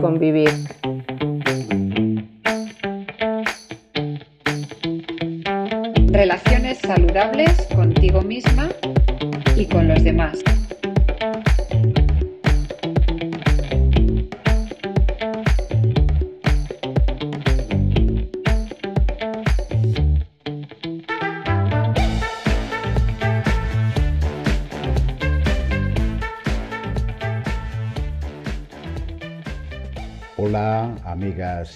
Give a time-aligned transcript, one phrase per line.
[0.00, 0.69] convivir.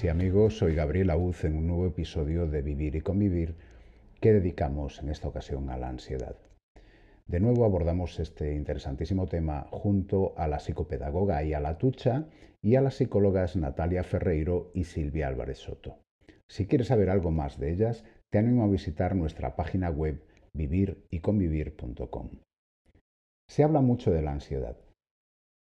[0.05, 3.55] Y amigos, soy Gabriel Auz en un nuevo episodio de Vivir y Convivir
[4.21, 6.37] que dedicamos en esta ocasión a la ansiedad.
[7.27, 12.27] De nuevo abordamos este interesantísimo tema junto a la psicopedagoga la Tucha
[12.61, 15.97] y a las psicólogas Natalia Ferreiro y Silvia Álvarez Soto.
[16.51, 22.29] Si quieres saber algo más de ellas, te animo a visitar nuestra página web viviryconvivir.com.
[23.49, 24.77] Se habla mucho de la ansiedad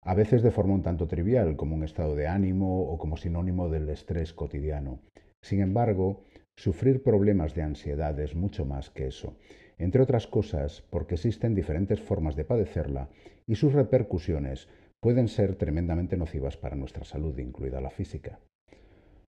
[0.09, 3.69] a veces de forma un tanto trivial, como un estado de ánimo o como sinónimo
[3.69, 5.01] del estrés cotidiano.
[5.39, 6.23] Sin embargo,
[6.55, 9.37] sufrir problemas de ansiedad es mucho más que eso,
[9.77, 13.09] entre otras cosas porque existen diferentes formas de padecerla
[13.45, 14.67] y sus repercusiones
[14.99, 18.39] pueden ser tremendamente nocivas para nuestra salud, incluida la física.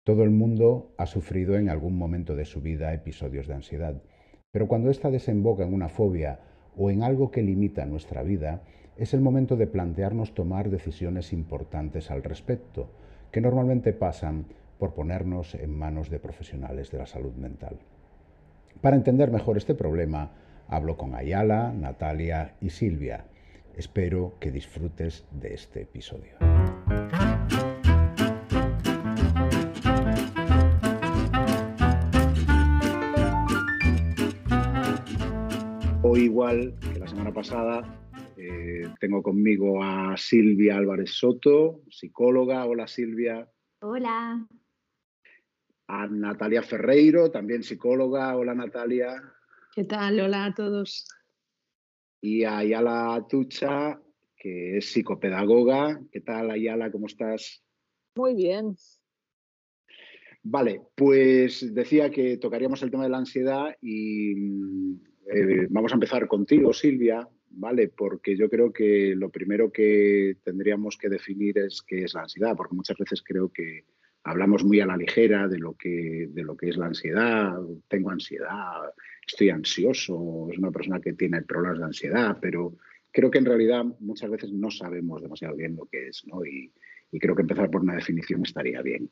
[0.05, 4.03] Todo el mundo ha sufrido en algún momento de su vida episodios de ansiedad,
[4.51, 6.41] pero cuando ésta desemboca en una fobia
[6.77, 8.61] o en algo que limita nuestra vida,
[8.99, 12.89] es el momento de plantearnos tomar decisiones importantes al respecto,
[13.31, 14.47] que normalmente pasan
[14.77, 17.79] por ponernos en manos de profesionales de la salud mental.
[18.81, 20.31] Para entender mejor este problema,
[20.67, 23.23] hablo con Ayala, Natalia y Silvia.
[23.73, 26.33] Espero que disfrutes de este episodio.
[36.01, 37.83] Hoy igual que la semana pasada
[38.41, 42.65] eh, tengo conmigo a Silvia Álvarez Soto, psicóloga.
[42.65, 43.45] Hola Silvia.
[43.81, 44.47] Hola.
[45.87, 48.37] A Natalia Ferreiro, también psicóloga.
[48.37, 49.21] Hola Natalia.
[49.75, 50.21] ¿Qué tal?
[50.21, 51.05] Hola a todos.
[52.21, 53.99] Y a Ayala Tucha,
[54.37, 55.99] que es psicopedagoga.
[56.09, 56.91] ¿Qué tal Ayala?
[56.91, 57.61] ¿Cómo estás?
[58.15, 58.77] Muy bien.
[60.43, 65.01] Vale, pues decía que tocaríamos el tema de la ansiedad y mm,
[65.33, 67.27] eh, vamos a empezar contigo, Silvia.
[67.51, 67.87] ¿Vale?
[67.89, 72.55] Porque yo creo que lo primero que tendríamos que definir es qué es la ansiedad,
[72.55, 73.85] porque muchas veces creo que
[74.23, 78.11] hablamos muy a la ligera de lo que, de lo que es la ansiedad, tengo
[78.11, 78.93] ansiedad,
[79.25, 82.75] estoy ansioso, es una persona que tiene problemas de ansiedad, pero
[83.11, 86.45] creo que en realidad muchas veces no sabemos demasiado bien lo que es, ¿no?
[86.45, 86.71] Y,
[87.11, 89.09] y creo que empezar por una definición estaría bien.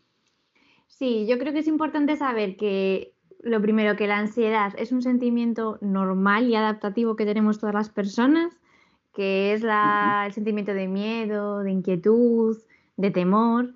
[0.87, 3.13] Sí, yo creo que es importante saber que
[3.47, 7.89] lo primero, que la ansiedad es un sentimiento normal y adaptativo que tenemos todas las
[7.89, 8.53] personas,
[9.13, 12.57] que es el sentimiento de miedo, de inquietud,
[12.97, 13.73] de temor,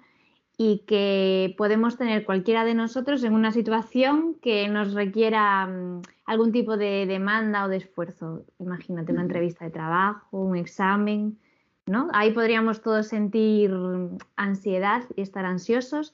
[0.58, 6.52] y que podemos tener cualquiera de nosotros en una situación que nos requiera mm, algún
[6.52, 8.46] tipo de demanda o de esfuerzo.
[8.60, 11.40] Imagínate una entrevista de trabajo, un examen,
[11.88, 12.10] ¿no?
[12.14, 13.74] Ahí podríamos todos sentir
[14.36, 16.14] ansiedad y estar ansiosos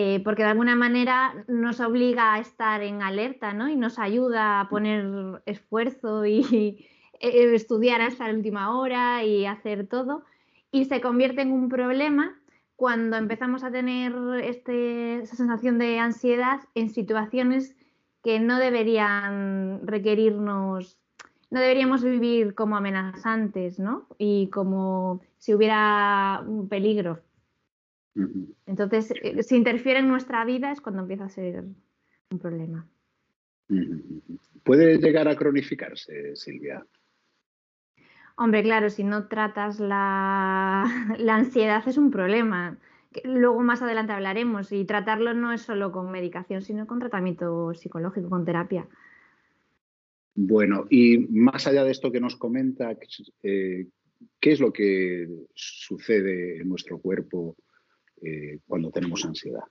[0.00, 3.68] eh, porque de alguna manera nos obliga a estar en alerta ¿no?
[3.68, 6.86] y nos ayuda a poner esfuerzo y
[7.20, 10.22] eh, estudiar hasta la última hora y hacer todo.
[10.70, 12.40] Y se convierte en un problema
[12.76, 14.14] cuando empezamos a tener
[14.44, 17.74] este, esa sensación de ansiedad en situaciones
[18.22, 20.96] que no deberían requerirnos,
[21.50, 24.06] no deberíamos vivir como amenazantes, ¿no?
[24.16, 27.18] Y como si hubiera un peligro.
[28.66, 31.64] Entonces, eh, si interfiere en nuestra vida es cuando empieza a ser
[32.30, 32.88] un problema.
[34.64, 36.84] ¿Puede llegar a cronificarse, Silvia?
[38.36, 40.82] Hombre, claro, si no tratas la,
[41.28, 42.78] ansiedad es un problema.
[43.24, 48.28] Luego más adelante hablaremos y tratarlo no es solo con medicación, sino con tratamiento psicológico,
[48.28, 48.86] con terapia.
[50.34, 53.06] Bueno, y más allá de esto que nos comenta, ¿qué
[53.42, 53.86] eh,
[54.40, 57.56] es lo que sucede en nuestro cuerpo
[58.22, 59.64] eh, cuando tenemos ansiedad?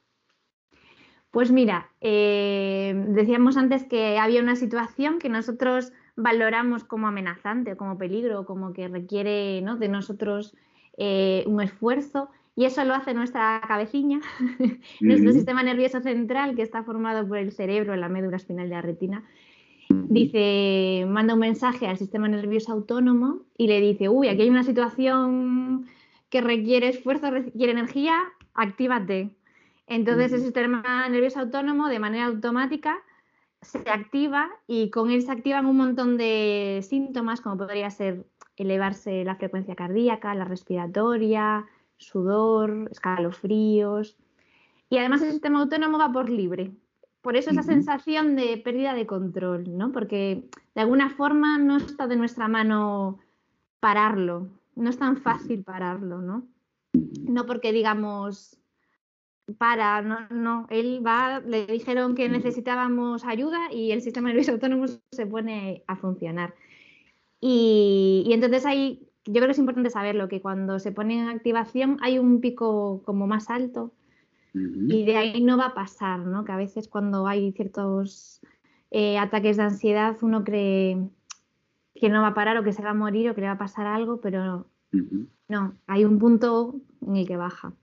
[1.31, 7.97] Pues mira, eh, decíamos antes que había una situación que nosotros valoramos como amenazante, como
[7.97, 10.55] peligro, como que requiere de nosotros
[10.97, 12.29] eh, un esfuerzo.
[12.55, 14.19] Y eso lo hace nuestra cabecilla,
[14.99, 18.81] nuestro sistema nervioso central, que está formado por el cerebro, la médula espinal y la
[18.81, 19.23] retina.
[19.89, 24.63] Dice, manda un mensaje al sistema nervioso autónomo y le dice, uy, aquí hay una
[24.63, 25.85] situación
[26.29, 28.23] que requiere esfuerzo, requiere energía,
[28.57, 29.31] actívate.
[29.87, 32.97] Entonces el sistema nervioso autónomo de manera automática
[33.61, 38.25] se activa y con él se activan un montón de síntomas como podría ser
[38.57, 41.65] elevarse la frecuencia cardíaca, la respiratoria,
[41.97, 44.17] sudor, escalofríos.
[44.89, 46.71] Y además el sistema autónomo va por libre.
[47.21, 49.91] Por eso esa sensación de pérdida de control, ¿no?
[49.91, 53.19] Porque de alguna forma no está de nuestra mano
[53.79, 56.47] pararlo, no es tan fácil pararlo, ¿no?
[57.27, 58.57] No porque digamos,
[59.57, 64.85] para, no, no, él va, le dijeron que necesitábamos ayuda y el sistema nervioso autónomo
[65.11, 66.53] se pone a funcionar.
[67.39, 71.29] Y, y entonces hay, yo creo que es importante saberlo, que cuando se pone en
[71.29, 73.93] activación hay un pico como más alto
[74.53, 76.43] y de ahí no va a pasar, ¿no?
[76.43, 78.41] Que a veces cuando hay ciertos
[78.89, 80.97] eh, ataques de ansiedad uno cree
[81.93, 83.53] que no va a parar o que se va a morir o que le va
[83.53, 84.67] a pasar algo, pero
[85.47, 87.73] no, hay un punto en el que baja.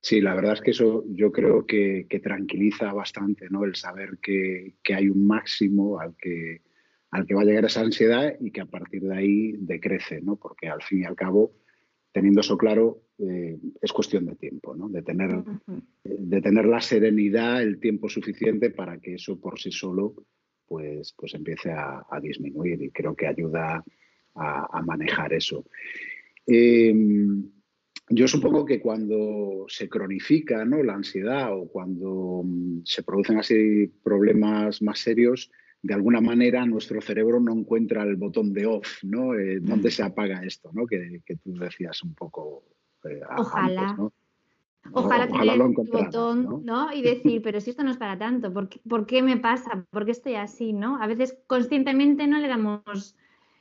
[0.00, 3.64] Sí, la verdad es que eso yo creo que, tranquiliza bastante, ¿no?
[3.64, 6.62] El saber que, hay un máximo al que,
[7.10, 10.36] al que va a llegar esa ansiedad y que a partir de ahí decrece, ¿no?
[10.36, 11.52] Porque al fin y al cabo,
[12.12, 14.88] teniendo eso claro, eh, es cuestión de tiempo, ¿no?
[14.88, 15.42] De tener,
[16.04, 20.14] de tener la serenidad, el tiempo suficiente para que eso por sí solo
[20.68, 23.82] pues, pues empiece a, disminuir y creo que ayuda
[24.34, 25.64] a, manejar eso.
[26.50, 27.44] Em,
[28.08, 30.82] yo supongo que cuando se cronifica ¿no?
[30.82, 35.50] la ansiedad o cuando mm, se producen así problemas más serios,
[35.82, 39.34] de alguna manera nuestro cerebro no encuentra el botón de off, ¿no?
[39.34, 40.86] Eh, ¿Dónde se apaga esto, ¿no?
[40.86, 42.64] Que, que tú decías un poco
[43.04, 43.96] eh, Ojalá.
[44.92, 46.92] Ojalá, tener el botón, ¿no?
[46.94, 49.86] Y decir, pero si esto no es para tanto, ¿por qué, me pasa?
[49.90, 50.72] ¿Por qué estoy así?
[50.72, 51.00] ¿no?
[51.02, 53.14] A veces conscientemente no le damos,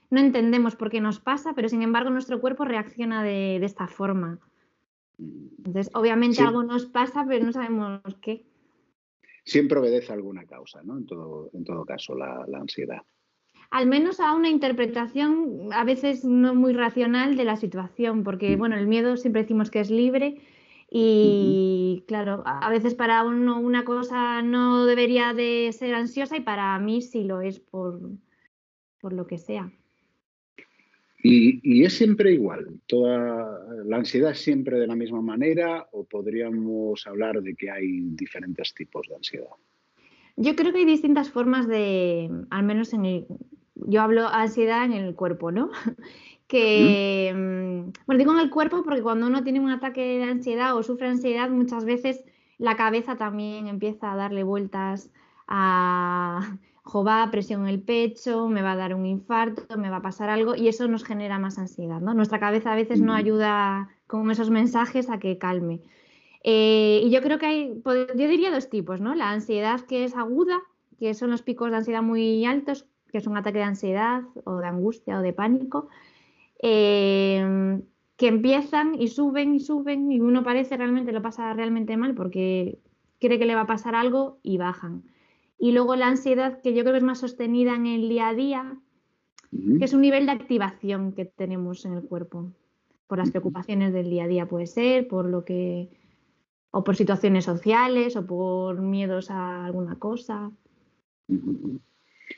[0.10, 4.40] no entendemos por qué nos pasa, pero sin embargo nuestro cuerpo reacciona de, esta forma.
[5.20, 8.46] Entonces, obviamente algo nos pasa, pero no sabemos qué.
[9.44, 10.98] Siempre obedece a alguna causa, ¿no?
[10.98, 13.02] En todo, en todo caso, la ansiedad
[13.70, 18.78] al menos a una interpretación a veces no muy racional de la situación, porque bueno,
[18.78, 20.42] el miedo siempre decimos que es libre
[20.90, 26.78] y claro, a veces para uno una cosa no debería de ser ansiosa y para
[26.80, 28.00] mí sí lo es por,
[29.02, 29.72] por lo que sea.
[31.30, 36.04] Y, y, es siempre igual, toda la ansiedad es siempre de la misma manera o
[36.06, 39.50] podríamos hablar de que hay diferentes tipos de ansiedad.
[40.38, 43.26] Yo creo que hay distintas formas de, al menos en el,
[43.76, 45.72] yo hablo ansiedad en el cuerpo, ¿no?
[46.48, 50.76] que, mm, bueno, digo en el cuerpo porque cuando uno tiene un ataque de ansiedad
[50.78, 52.24] o sufre ansiedad, muchas veces
[52.58, 55.12] la cabeza también empieza a darle vueltas
[55.48, 56.58] a,
[56.88, 60.30] joba, presión en el pecho, me va a dar un infarto, me va a pasar
[60.30, 62.14] algo y eso nos genera más ansiedad, ¿no?
[62.14, 65.82] Nuestra cabeza a veces no ayuda con esos mensajes a que calme.
[66.44, 69.16] Eh, y yo creo que hay, yo diría dos tipos, ¿no?
[69.16, 70.62] La ansiedad que es aguda,
[70.98, 74.56] que son los picos de ansiedad muy altos, que es un ataque de ansiedad o
[74.56, 75.90] de angustia o de pánico,
[76.62, 77.82] eh,
[78.16, 82.80] que empiezan y suben y suben y uno parece realmente, lo pasa realmente mal porque
[83.20, 85.04] cree que le va a pasar algo y bajan.
[85.60, 88.34] Y luego la ansiedad, que yo creo que es más sostenida en el día a
[88.34, 88.80] día,
[89.52, 92.52] que es un nivel de activación que tenemos en el cuerpo,
[93.08, 95.90] por las preocupaciones del día a día puede ser, por lo que
[96.72, 100.52] o por situaciones sociales o por miedos a alguna cosa.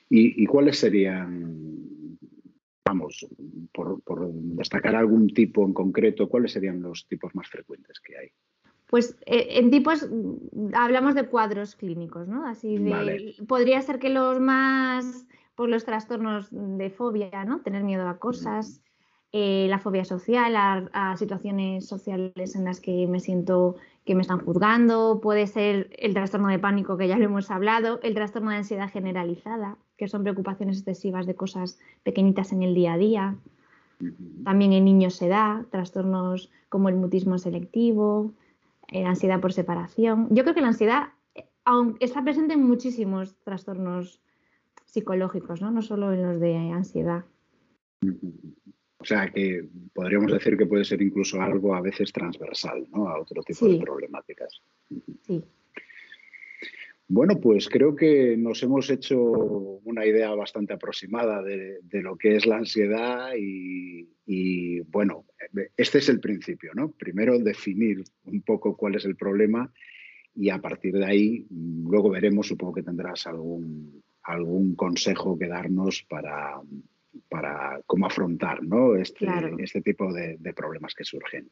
[0.10, 2.18] ¿Y, cuáles serían,
[2.85, 3.28] vamos,
[3.73, 8.28] por, destacar algún tipo en concreto, cuáles serían los tipos más frecuentes que hay?
[8.90, 10.08] Pues eh, en tipos
[10.74, 12.48] hablamos de cuadros clínicos, ¿no?
[12.48, 17.60] Así de, podría ser que los más por los trastornos de fobia, ¿no?
[17.60, 18.81] Tener miedo a cosas,
[19.31, 24.40] eh, la fobia social, a, situaciones sociales en las que me siento que me están
[24.40, 28.58] juzgando, puede ser el trastorno de pánico que ya lo hemos hablado, el trastorno de
[28.58, 33.36] ansiedad generalizada, que son preocupaciones excesivas de cosas pequeñitas en el día a día.
[34.44, 38.31] También en niños se da, trastornos como el mutismo selectivo,
[38.92, 40.28] eh, ansiedad por separación.
[40.31, 41.10] Yo creo que la ansiedad
[42.00, 44.22] está presente en muchísimos trastornos
[44.86, 45.69] psicológicos, ¿no?
[45.72, 47.26] no solo en los de ansiedad.
[48.98, 53.08] O sea que podríamos decir que puede ser incluso algo a veces transversal ¿no?
[53.08, 54.62] a otro tipo de problemáticas.
[55.22, 55.44] Sí.
[57.11, 62.45] Bueno, pues creo que nos hemos hecho una idea bastante aproximada de, lo que es
[62.45, 65.25] la ansiedad y, bueno,
[65.75, 66.92] este es el principio, ¿no?
[66.92, 69.73] Primero definir un poco cuál es el problema
[70.35, 76.06] y a partir de ahí luego veremos, supongo que tendrás algún, algún consejo que darnos
[76.07, 76.61] para,
[77.28, 78.59] para cómo afrontar
[78.99, 79.25] este,
[79.57, 81.49] este, tipo de, problemas que surgen.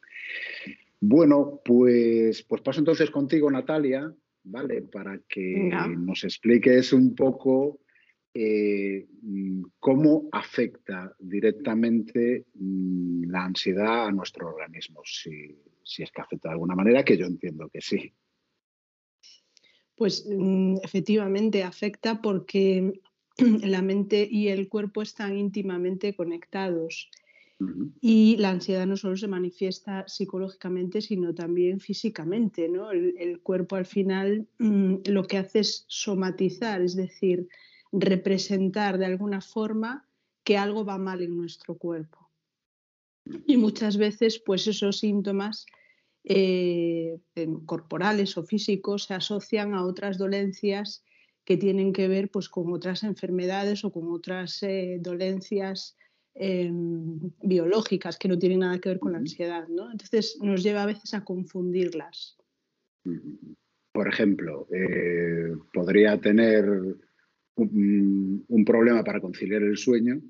[1.00, 4.14] Bueno, pues, pues paso entonces contigo, Natalia,
[4.44, 4.82] ¿vale?
[4.82, 7.80] Para que nos expliques un poco
[8.34, 9.06] eh,
[9.80, 15.58] cómo afecta directamente mm, la ansiedad a nuestro organismo, si,
[16.02, 18.12] es que afecta de alguna manera, que yo entiendo que sí.
[19.96, 23.00] Pues mm, efectivamente afecta porque
[23.38, 27.10] la mente y el cuerpo están íntimamente conectados.
[28.00, 32.68] Y la ansiedad no solo se manifiesta psicológicamente, sino también físicamente.
[32.68, 32.92] ¿no?
[32.92, 37.48] El, cuerpo al final mm, lo que hace es somatizar, es decir,
[37.90, 40.06] representar de alguna forma
[40.44, 42.30] que algo va mal en nuestro cuerpo.
[43.46, 45.66] Y muchas veces, pues esos síntomas
[46.24, 47.18] eh,
[47.66, 51.04] corporales o físicos se asocian a otras dolencias
[51.44, 55.96] que tienen que ver pues, con otras enfermedades o con otras eh, dolencias
[56.38, 59.66] em, biológicas que no tienen nada que ver con la ansiedad.
[59.68, 59.90] ¿no?
[59.90, 62.36] Entonces nos lleva a veces a confundirlas.
[63.92, 66.64] Por ejemplo, eh, podría tener
[67.56, 70.20] un, problema para conciliar el sueño,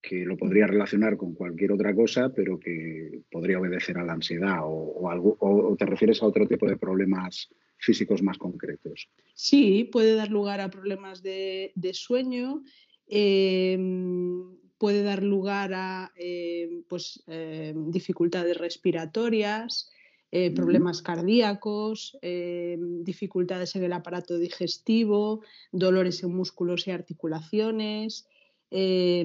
[0.00, 4.60] que lo podría relacionar con cualquier otra cosa, pero que podría obedecer a la ansiedad
[4.64, 7.48] o, algo, o te refieres a otro tipo de problemas
[7.82, 9.08] físicos más concretos.
[9.34, 12.62] Sí, puede dar lugar a problemas de, sueño,
[13.06, 19.92] em, puede dar lugar a em, pues, em, dificultades respiratorias,
[20.32, 28.26] eh, problemas cardíacos, eh, dificultades en el aparato digestivo, dolores en músculos y articulaciones
[28.72, 29.24] eh,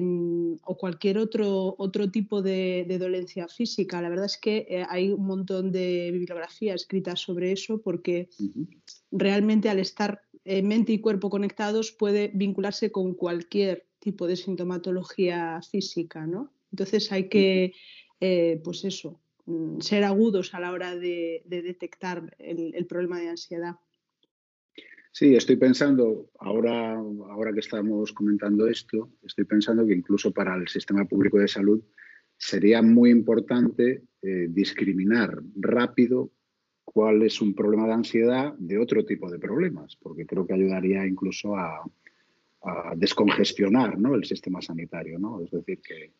[0.62, 4.00] o cualquier otro, otro tipo de, dolencia física.
[4.00, 8.28] La verdad es que hay un montón de bibliografía escrita sobre eso porque
[9.10, 16.26] realmente al estar mente y cuerpo conectados puede vincularse con cualquier tipo de sintomatología física,
[16.26, 16.52] ¿no?
[16.70, 17.72] Entonces hay que,
[18.62, 23.76] pues eso, Mm, ser agudos a la hora de, detectar el, problema de ansiedad.
[25.10, 30.68] Sí, estoy pensando, ahora, ahora que estamos comentando esto, estoy pensando que incluso para el
[30.68, 31.82] sistema público de salud
[32.36, 36.30] sería muy importante eh, discriminar rápido
[36.84, 41.06] cuál es un problema de ansiedad de otro tipo de problemas, porque creo que ayudaría
[41.06, 41.90] incluso a,
[42.62, 44.14] a descongestionar ¿no?
[44.14, 45.42] el sistema sanitario, ¿no?
[45.42, 46.12] Es decir, que,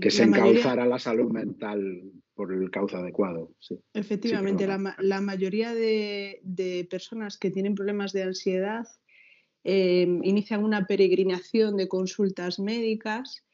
[0.00, 2.02] que se encauzara la salud mental
[2.34, 3.52] por el cauce adecuado.
[3.94, 8.86] Efectivamente, la, mayoría de, personas que tienen problemas de ansiedad
[9.62, 13.44] em, inician una peregrinación de consultas médicas.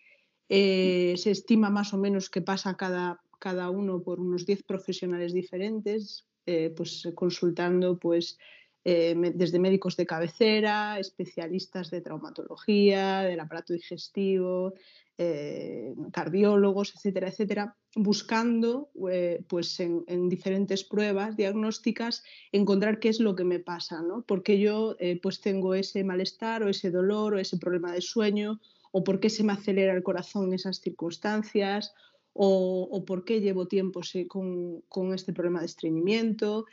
[0.49, 5.33] Eh, se estima más o menos que pasa cada, cada uno por unos 10 profesionales
[5.33, 8.39] diferentes, eh, pues consultando pues
[8.87, 14.75] eh, desde médicos de cabecera, especialistas de traumatología, del aparato digestivo,
[15.17, 23.35] eh, cardiólogos, etcétera, etcétera, buscando eh, pues en, diferentes pruebas diagnósticas encontrar qué es lo
[23.35, 24.23] que me pasa, ¿no?
[24.27, 28.61] Porque yo pues tengo ese malestar o ese dolor o ese problema de sueño
[28.93, 31.95] o por qué se me acelera el corazón en esas circunstancias
[32.35, 36.67] o, por qué llevo tiempo con, con este problema de estreñimiento,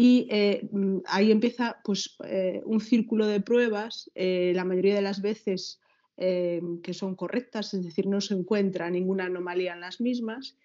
[0.00, 5.02] y eh, mm, ahí empieza pues, eh, un círculo de pruebas, eh, la mayoría de
[5.02, 5.80] las veces
[6.16, 10.56] que son correctas, es decir, no se encuentra ninguna anomalía en las mismas.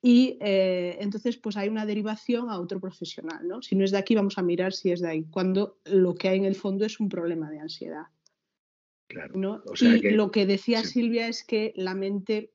[0.00, 3.46] Y entonces pues hay una derivación a otro profesional.
[3.46, 3.60] ¿no?
[3.60, 6.30] Si no es de aquí, vamos a mirar si es de ahí, cuando lo que
[6.30, 8.06] hay en el fondo es un problema de ansiedad.
[9.06, 9.62] Claro.
[9.78, 12.54] y lo que decía Silvia es que la mente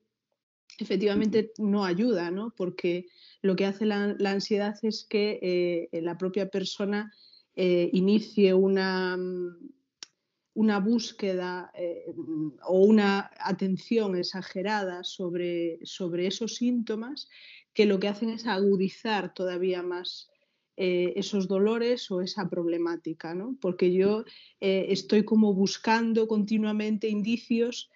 [0.84, 2.54] efectivamente no ayuda, ¿no?
[2.56, 3.06] porque
[3.42, 7.12] lo que hace la, ansiedad es que eh, la propia persona
[7.56, 9.70] eh, inicie una, mm,
[10.54, 12.04] una búsqueda eh,
[12.66, 17.28] o una atención exagerada sobre, sobre, esos síntomas
[17.74, 20.28] que lo que hacen es agudizar todavía más
[20.80, 23.58] esos dolores o esa problemática, ¿no?
[23.60, 24.24] porque yo
[24.60, 27.90] estoy como buscando continuamente indicios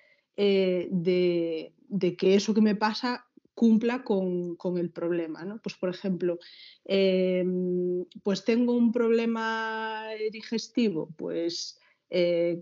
[0.91, 5.45] de, de, que eso que me pasa cumpla con, el problema.
[5.45, 5.61] ¿no?
[5.63, 6.39] Pues, por ejemplo,
[6.85, 11.79] em, pues tengo un problema digestivo, pues
[12.11, 12.59] eh,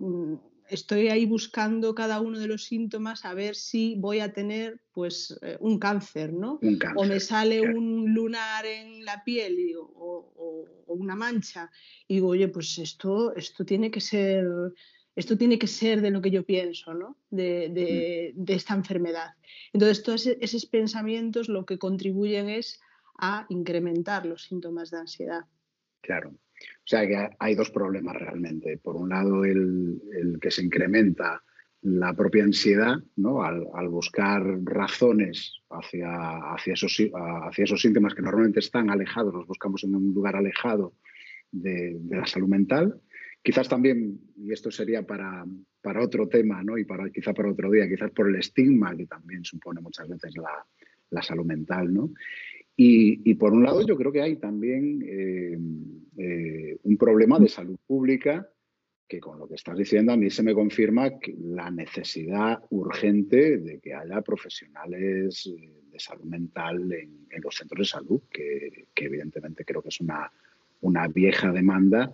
[0.69, 5.39] estoy ahí buscando cada uno de los síntomas a ver si voy a tener pues
[5.43, 6.61] eh, un cáncer, ¿no?
[6.97, 11.71] o me sale un lunar en la piel o, una mancha
[12.09, 14.45] y digo, oye, pues esto, esto tiene que ser
[15.17, 17.17] esto tiene que ser de lo que yo pienso, ¿no?
[17.31, 18.45] de, mm.
[18.49, 19.35] esta enfermedad.
[19.73, 22.81] Entonces, todos e-, esos pensamientos lo que contribuyen es
[23.19, 25.45] a incrementar los síntomas de ansiedad.
[26.01, 26.31] Claro.
[26.31, 28.79] O sea que hay dos problemas realmente.
[28.79, 31.43] Por un lado, el, que se incrementa
[31.83, 33.43] la propia ansiedad, ¿no?
[33.43, 39.85] al, buscar razones hacia, hacia, esos, hacia esos síntomas que normalmente están alejados, los buscamos
[39.85, 40.95] en un lugar alejado
[41.51, 43.01] de, de la salud mental
[43.43, 45.45] quizás también, y esto sería para,
[45.81, 46.79] para otro tema, ¿no?
[46.79, 50.37] Y para, quizá para otro día, quizás por el estigma que también supone muchas veces
[50.37, 50.65] la,
[51.11, 52.11] la salud mental, ¿no?
[52.83, 55.59] Y, por un lado yo creo que hay también eh,
[56.17, 58.49] eh, un problema de salud pública
[59.07, 61.11] que con lo que estás diciendo a mí se me confirma
[61.43, 67.85] la necesidad urgente de que haya profesionales eh, de salud mental en, los centros de
[67.85, 70.33] salud, que, evidentemente creo que es una,
[70.81, 72.11] una vieja demanda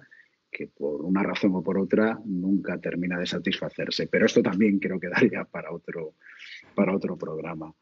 [0.50, 4.06] que por una razón o por otra nunca termina de satisfacerse.
[4.06, 6.14] Pero esto también creo que daría para otro,
[6.74, 7.74] para otro programa.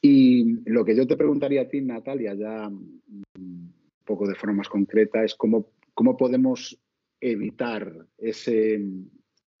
[0.00, 3.74] Y lo que yo te preguntaría a ti, Natalia, ya un
[4.04, 6.80] poco de forma más concreta, es cómo, cómo podemos
[7.20, 8.80] evitar ese,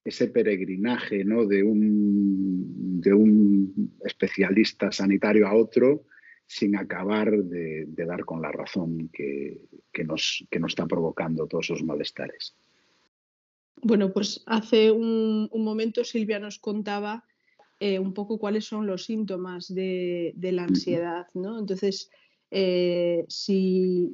[0.04, 1.44] ese peregrinaje ¿no?
[1.44, 6.04] de, un, de un especialista sanitario a otro
[6.48, 9.60] sin acabar de, dar con la razón que,
[10.04, 12.56] nos, que nos está provocando todos esos malestares.
[13.82, 17.24] Bueno, pues hace un, un momento Silvia nos contaba
[17.80, 21.60] eh, un poco cuáles son los síntomas de, la ansiedad, ¿no?
[21.60, 22.10] Entonces,
[22.50, 24.10] eh, si,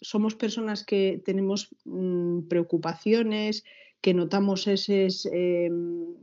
[0.00, 3.64] somos personas que tenemos mm, preocupaciones,
[4.00, 6.14] que notamos esos, em,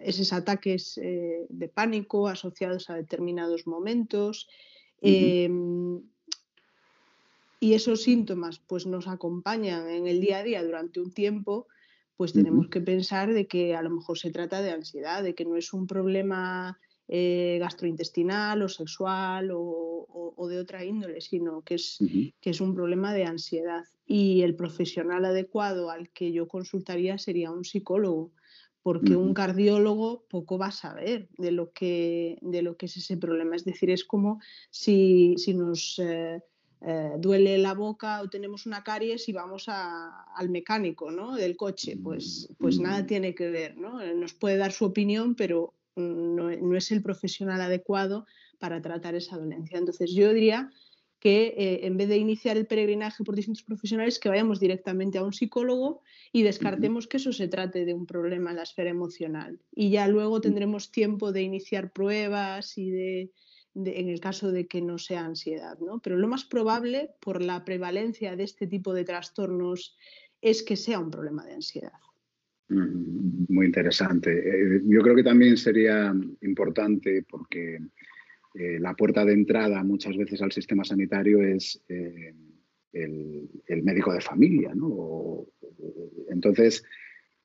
[0.00, 4.48] esos ataques eh, de pánico asociados a determinados momentos,
[5.00, 6.00] em,
[7.60, 11.66] y esos síntomas pues, nos acompañan en el día a día durante un tiempo,
[12.16, 15.44] pues tenemos que pensar de que a lo mejor se trata de ansiedad, de que
[15.44, 21.98] no es un problema eh, gastrointestinal o sexual o, de otra índole, sino que es,
[22.40, 23.84] que es un problema de ansiedad.
[24.06, 28.32] Y el profesional adecuado al que yo consultaría sería un psicólogo,
[28.82, 33.16] porque un cardiólogo poco va a saber de lo que, de lo que es ese
[33.16, 33.54] problema.
[33.54, 35.98] Es decir, es como si, si nos...
[35.98, 36.42] Eh,
[36.84, 41.36] eh, duele la boca o tenemos una caries y vamos al mecánico ¿no?
[41.36, 43.06] del coche, pues, pues nada mm.
[43.06, 43.76] tiene que ver.
[43.76, 44.00] ¿no?
[44.00, 48.26] Eh, nos puede dar su opinión, pero mm, no, es el profesional adecuado
[48.58, 49.78] para tratar esa dolencia.
[49.78, 50.72] Entonces yo diría
[51.22, 55.22] que eh, en vez de iniciar el peregrinaje por distintos profesionales, que vayamos directamente a
[55.22, 59.60] un psicólogo y descartemos que eso se trate de un problema en la esfera emocional.
[59.72, 63.30] Y ya luego tendremos tiempo de iniciar pruebas y de
[63.76, 65.78] en el caso de que no sea ansiedad.
[65.78, 66.00] ¿no?
[66.00, 69.96] Pero lo más probable, por la prevalencia de este tipo de trastornos,
[70.40, 72.00] es que sea un problema de ansiedad.
[72.68, 74.32] Mm, muy interesante.
[74.32, 77.78] Eh, yo creo que también sería importante porque
[78.54, 82.34] eh, la puerta de entrada muchas veces al sistema sanitario es eh,
[82.92, 84.74] el, médico de familia.
[84.74, 85.46] ¿no?
[86.28, 86.84] entonces,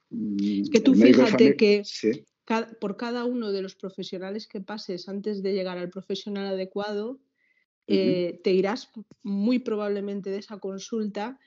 [0.09, 1.83] mm, que tú fíjate que
[2.79, 7.19] por cada uno de los profesionales que pases antes de llegar al profesional adecuado,
[7.87, 8.89] eh, te irás
[9.23, 11.39] muy probablemente de esa consulta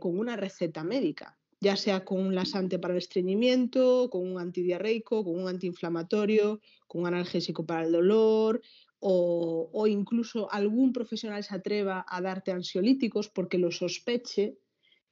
[0.00, 5.24] con una receta médica, ya sea con un lasante para el estreñimiento, con un antidiarreico,
[5.24, 8.60] con un antiinflamatorio, con un analgésico para el dolor,
[9.06, 14.56] o, incluso algún profesional se atreva a darte ansiolíticos porque lo sospeche,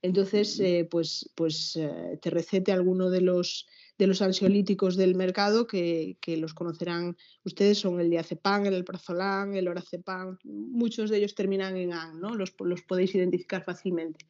[0.01, 1.79] entonces eh, pues, pues
[2.21, 7.99] te recete alguno de los de los ansiolíticos del mercado que, los conocerán ustedes son
[7.99, 12.35] el diazepam, el alprazolam, el orazepam, muchos de ellos terminan en AN, ¿no?
[12.35, 14.25] los, podéis identificar fácilmente.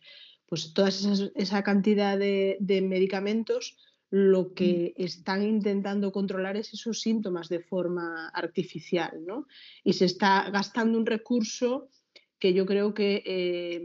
[0.54, 3.76] Pues toda esa cantidad de, medicamentos
[4.12, 9.48] lo que están intentando controlar es esos síntomas de forma artificial, ¿no?
[9.84, 11.90] Y se está gastando un recurso
[12.38, 13.84] que yo creo que eh,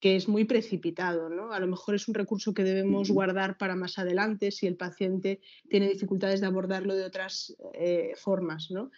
[0.00, 1.28] que es muy precipitado.
[1.28, 1.52] ¿no?
[1.52, 5.40] A lo mejor es un recurso que debemos guardar para más adelante si el paciente
[5.68, 8.72] tiene dificultades de abordarlo de otras eh, formas.
[8.72, 8.90] ¿no?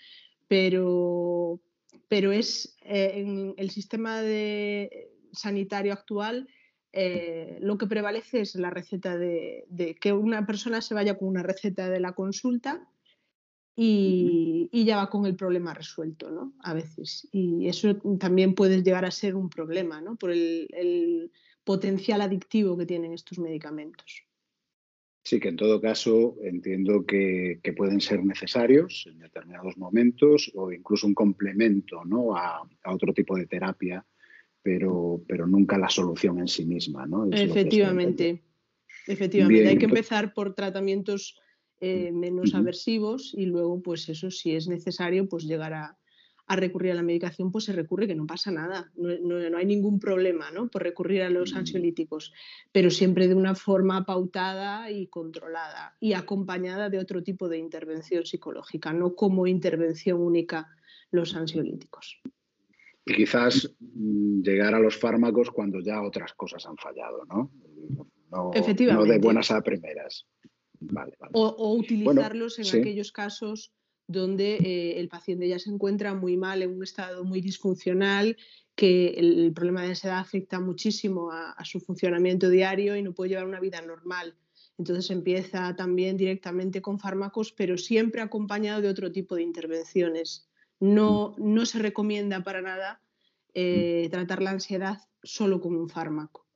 [0.48, 1.60] Pero,
[2.08, 6.48] pero es eh, en el sistema de, sanitario actual
[6.92, 11.28] eh, lo que prevalece es la receta de, de, que una persona se vaya con
[11.28, 12.88] una receta de la consulta
[13.82, 16.52] y, ya va con el problema resuelto, ¿no?
[16.60, 17.26] A veces.
[17.32, 20.16] Y eso también puede llegar a ser un problema, ¿no?
[20.16, 21.30] Por el,
[21.62, 24.24] potencial adictivo que tienen estos medicamentos.
[25.22, 31.06] Sí, que en todo caso entiendo que, pueden ser necesarios en determinados momentos o incluso
[31.06, 32.34] un complemento ¿no?
[32.34, 34.04] a, otro tipo de terapia,
[34.62, 37.06] pero, pero nunca la solución en sí misma.
[37.06, 37.26] ¿no?
[37.30, 38.42] efectivamente,
[39.06, 39.68] efectivamente.
[39.68, 41.38] Hay que empezar por tratamientos
[41.80, 45.96] eh, menos aversivos y luego, pues eso, si es necesario, pues llegar a,
[46.46, 50.50] recurrir a la medicación, pues se recurre, que no pasa nada, no, hay ningún problema
[50.50, 50.68] ¿no?
[50.68, 52.32] por recurrir a los ansiolíticos,
[52.72, 58.26] pero siempre de una forma pautada y controlada y acompañada de otro tipo de intervención
[58.26, 60.68] psicológica, no como intervención única
[61.12, 62.20] los ansiolíticos.
[63.10, 67.50] Y quizás mm, llegar a los fármacos cuando ya otras cosas han fallado, ¿no?
[68.30, 69.08] No, Efectivamente.
[69.08, 70.26] no de buenas a primeras.
[71.32, 73.72] O, utilizarlos en aquellos casos
[74.06, 78.36] donde eh, el paciente ya se encuentra muy mal, en un estado muy disfuncional,
[78.74, 83.46] que el, problema de ansiedad afecta muchísimo a, su funcionamiento diario y no puede llevar
[83.46, 84.34] una vida normal.
[84.78, 90.49] Entonces empieza también directamente con fármacos, pero siempre acompañado de otro tipo de intervenciones.
[90.80, 93.00] No, no se recomienda para nada
[93.54, 96.46] eh, tratar la ansiedad solo con un fármaco.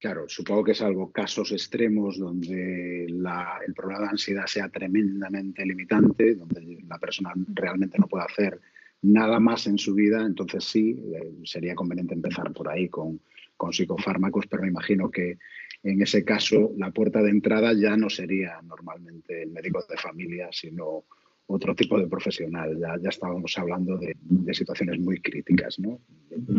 [0.00, 6.78] Claro, supongo que salvo casos extremos donde el problema de ansiedad sea tremendamente limitante, donde
[6.86, 8.60] la persona realmente no puede hacer
[9.02, 13.20] nada más en su vida, entonces sí, eh, sería conveniente empezar por ahí con,
[13.56, 15.38] con psicofármacos, pero me imagino que
[15.82, 20.48] en ese caso la puerta de entrada ya no sería normalmente el médico de familia,
[20.52, 21.04] sino
[21.48, 22.78] otro tipo de profesional.
[22.78, 24.14] Ya, ya estábamos hablando de,
[24.54, 26.00] situaciones muy críticas, ¿no?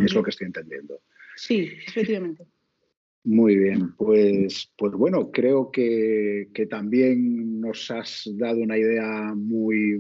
[0.04, 1.00] Es lo que estoy entendiendo.
[1.36, 2.46] Sí, efectivamente.
[3.24, 10.00] Muy bien, pues, pues bueno, creo que, también nos has dado una idea muy,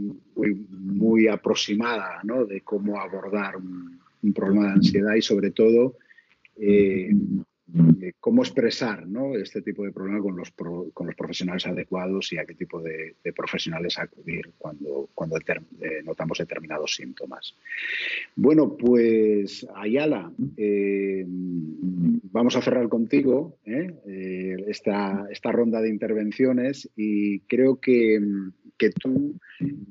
[0.69, 2.45] muy, aproximada ¿no?
[2.45, 5.97] de cómo abordar un, un, problema de ansiedad y sobre todo
[6.55, 7.11] eh,
[8.01, 9.05] eh, cómo expresar
[9.39, 10.51] este tipo de problema con los,
[11.15, 15.09] profesionales adecuados y a qué tipo de, profesionales acudir cuando,
[15.81, 17.55] eh, notamos determinados síntomas.
[18.35, 27.79] Bueno, pues Ayala, eh, vamos a cerrar contigo esta, esta, ronda de intervenciones y creo
[27.79, 28.19] que,
[28.77, 29.35] que tú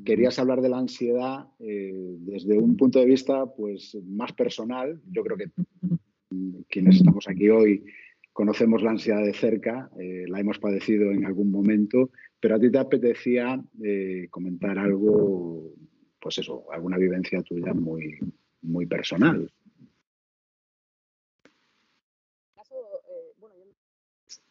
[0.05, 5.01] querías hablar de la ansiedad desde un punto de vista pues, más personal.
[5.13, 5.51] Yo creo que
[6.69, 7.85] quienes estamos aquí hoy
[8.33, 12.71] conocemos la ansiedad de cerca, eh, la hemos padecido en algún momento, pero a ti
[12.71, 15.75] te apetecía eh, comentar algo,
[16.21, 18.17] pues eso, alguna vivencia tuya muy,
[18.63, 19.51] muy personal.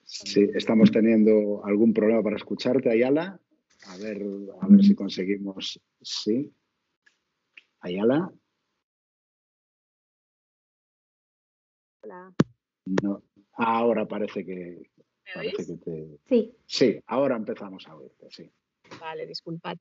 [0.04, 3.40] Sí, estamos teniendo algún problema para escucharte, Ayala.
[3.86, 4.22] A ver,
[4.60, 5.80] a ver si conseguimos.
[6.02, 6.52] Sí.
[7.80, 8.34] Ayala.
[13.04, 14.90] No, ahora parece que,
[15.84, 16.20] te...
[16.28, 16.56] Sí.
[16.66, 18.52] Sí, ahora empezamos a oírte, sí.
[19.00, 19.78] Vale, disculpad.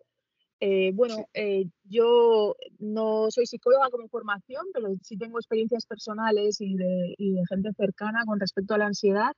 [0.59, 6.77] Eh, bueno, eh, yo no soy psicóloga como formación, pero sí tengo experiencias personales y
[6.77, 7.15] de,
[7.49, 9.33] gente cercana con respecto a la ansiedad.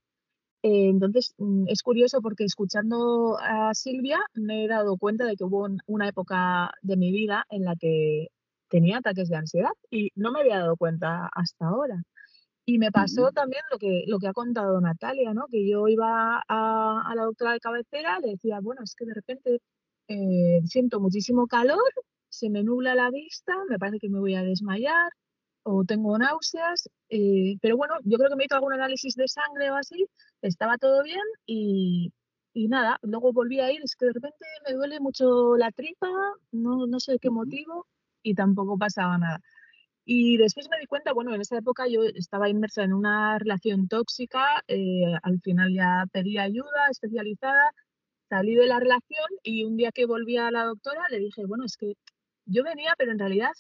[0.63, 5.45] Eh, entonces, mm, es curioso porque escuchando a Silvia me he dado cuenta de que
[5.45, 8.29] hubo una época de mi vida en la que
[8.69, 12.03] tenía ataques de ansiedad y no me había dado cuenta hasta ahora.
[12.69, 15.47] Y me pasó también lo que, lo que ha contado Natalia, ¿no?
[15.51, 19.63] Que yo iba a, la doctora de cabecera, le decía, bueno, es que de repente
[20.07, 21.91] eh, siento muchísimo calor,
[22.29, 25.11] se me nubla la vista, me parece que me voy a desmayar
[25.63, 29.71] o tengo náuseas, eh, pero bueno, yo creo que me hizo algún análisis de sangre
[29.71, 30.07] o así,
[30.43, 32.13] estaba todo bien y,
[32.53, 36.09] y nada, luego volví a ir, es que de repente me duele mucho la tripa,
[36.53, 37.87] no, no sé de qué motivo
[38.23, 39.41] y tampoco pasaba nada.
[40.11, 43.89] Y después me di cuenta, bueno, en esa época yo estaba inmersa en una relación
[43.89, 47.73] tóxica, eh, al final ya pedí ayuda especializada,
[48.31, 51.65] salí de la relación y un día que volví a la doctora le dije, bueno,
[51.67, 51.93] es que
[52.47, 53.53] yo venía, pero en realidad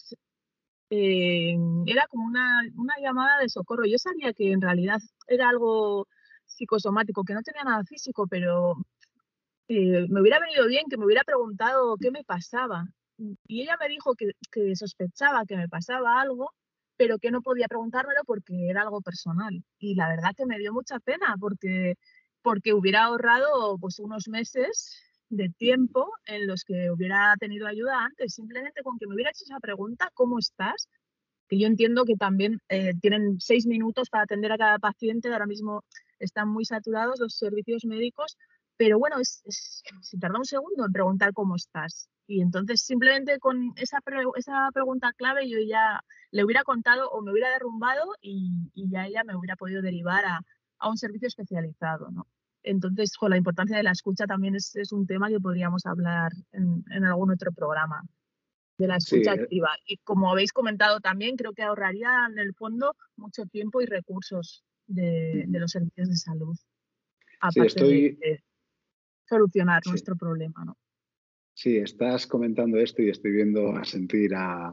[0.91, 1.55] eh,
[1.87, 3.85] era como una, una llamada de socorro.
[3.85, 6.09] Yo sabía que en realidad era algo
[6.47, 8.77] psicosomático, que no tenía nada físico, pero
[9.69, 12.87] eh, me hubiera venido bien que me hubiera preguntado qué me pasaba
[13.19, 16.53] y ella me dijo que, sospechaba que me pasaba algo,
[16.97, 19.65] pero que no podía preguntármelo porque era algo personal.
[19.79, 21.95] Y la verdad que me dio mucha pena porque,
[22.43, 25.01] porque hubiera ahorrado pues, unos meses
[25.31, 29.45] de tiempo en los que hubiera tenido ayuda antes, simplemente con que me hubiera hecho
[29.45, 30.89] esa pregunta, ¿cómo estás?
[31.49, 35.47] Que yo entiendo que también eh, tienen seis minutos para atender a cada paciente, ahora
[35.47, 35.85] mismo
[36.19, 38.37] están muy saturados los servicios médicos,
[38.77, 39.43] pero bueno, es,
[40.03, 42.09] si tarda un segundo en preguntar cómo estás.
[42.29, 44.01] Y entonces simplemente con esa,
[44.37, 49.25] esa pregunta clave yo ya le hubiera contado o me hubiera derrumbado y, ya ella
[49.25, 50.41] me hubiera podido derivar a,
[50.79, 52.11] a un servicio especializado.
[52.11, 52.27] ¿no?
[52.63, 56.31] Entonces, con la importancia de la escucha también es, es un tema que podríamos hablar
[56.53, 58.03] en, en, algún otro programa
[58.77, 59.41] de la escucha eh.
[59.41, 59.71] activa.
[59.87, 64.65] Y como habéis comentado también, creo que ahorraría en el fondo mucho tiempo y recursos
[64.87, 66.57] de, de los servicios de salud.
[67.41, 68.17] Aparte estoy...
[68.17, 68.45] de,
[69.27, 70.77] solucionar nuestro problema, ¿no?
[71.59, 74.73] Sí, estás comentando esto y estoy viendo a sentir a,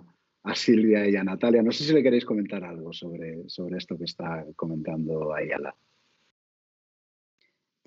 [0.54, 1.63] Silvia y a Natalia.
[1.63, 5.76] No sé si le queréis comentar algo sobre, sobre esto que está comentando Ayala.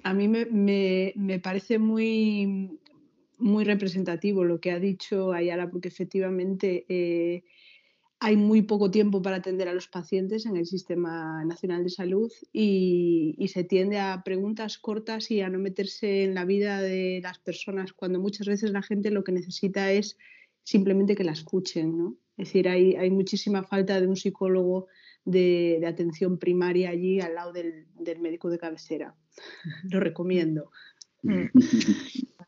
[0.03, 2.81] A mí me, parece muy,
[3.39, 7.45] muy representativo lo que ha dicho Ayala, porque efectivamente eh,
[8.21, 12.33] hay muy poco tiempo para atender a los pacientes en el Sistema Nacional de Salud
[12.53, 17.39] y, se tiende a preguntas cortas y a no meterse en la vida de las
[17.39, 20.19] personas cuando muchas veces la gente lo que necesita es
[20.65, 21.97] simplemente que la escuchen.
[21.97, 22.17] ¿no?
[22.37, 24.89] Es decir, hay, hay muchísima falta de un psicólogo
[25.25, 29.15] de, atención primaria allí al lado del, del médico de cabecera.
[29.91, 30.71] lo recomiendo.
[31.23, 31.47] Mm.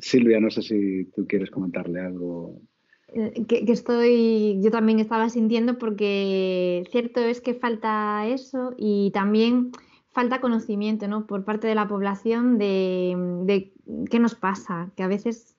[0.00, 2.60] Silvia, no sé si tú quieres comentarle algo
[3.08, 9.72] eh, que, estoy, yo también estaba sintiendo porque cierto es que falta eso y también
[10.12, 11.26] falta conocimiento ¿no?
[11.26, 13.72] por parte de la población de,
[14.10, 15.56] qué nos pasa, que a veces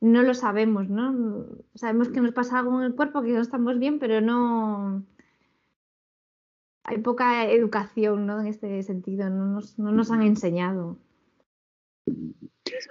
[0.00, 1.46] no lo sabemos, ¿no?
[1.74, 5.02] Sabemos que nos pasa algo en el cuerpo, que no estamos bien, pero no
[6.84, 8.40] hay poca educación ¿no?
[8.40, 10.98] en este sentido, no nos, no nos han enseñado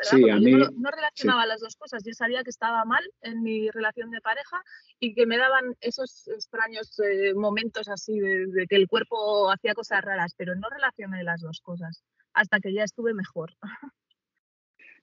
[0.02, 2.04] sí, a mí, yo no, relacionaba las dos cosas.
[2.06, 4.62] Yo sabía que estaba mal en mi relación de pareja
[5.00, 10.02] y que me daban esos extraños eh, momentos así de, que el cuerpo hacía cosas
[10.02, 13.54] raras, pero no relacioné las dos cosas hasta que ya estuve mejor.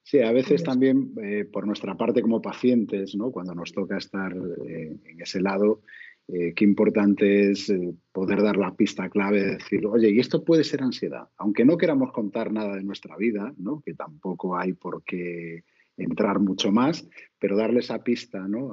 [0.03, 3.31] Sí, a veces también eh, por nuestra parte como pacientes, ¿no?
[3.31, 5.83] cuando nos toca estar eh, en ese lado,
[6.27, 10.43] eh, qué importante es eh, poder dar la pista clave de decir, oye, y esto
[10.43, 13.81] puede ser ansiedad, aunque no queramos contar nada de nuestra vida, ¿no?
[13.81, 15.63] que tampoco hay por qué
[15.97, 17.07] entrar mucho más,
[17.37, 18.71] pero darle esa pista ¿no?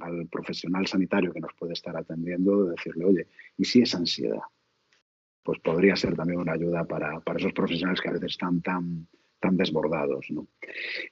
[0.00, 4.42] al profesional sanitario que nos puede estar atendiendo, decirle, oye, ¿y si es ansiedad?
[5.44, 9.06] Pues podría ser también una ayuda para, para esos profesionales que a veces están tan,
[9.40, 10.26] tan desbordados.
[10.30, 10.48] ¿no?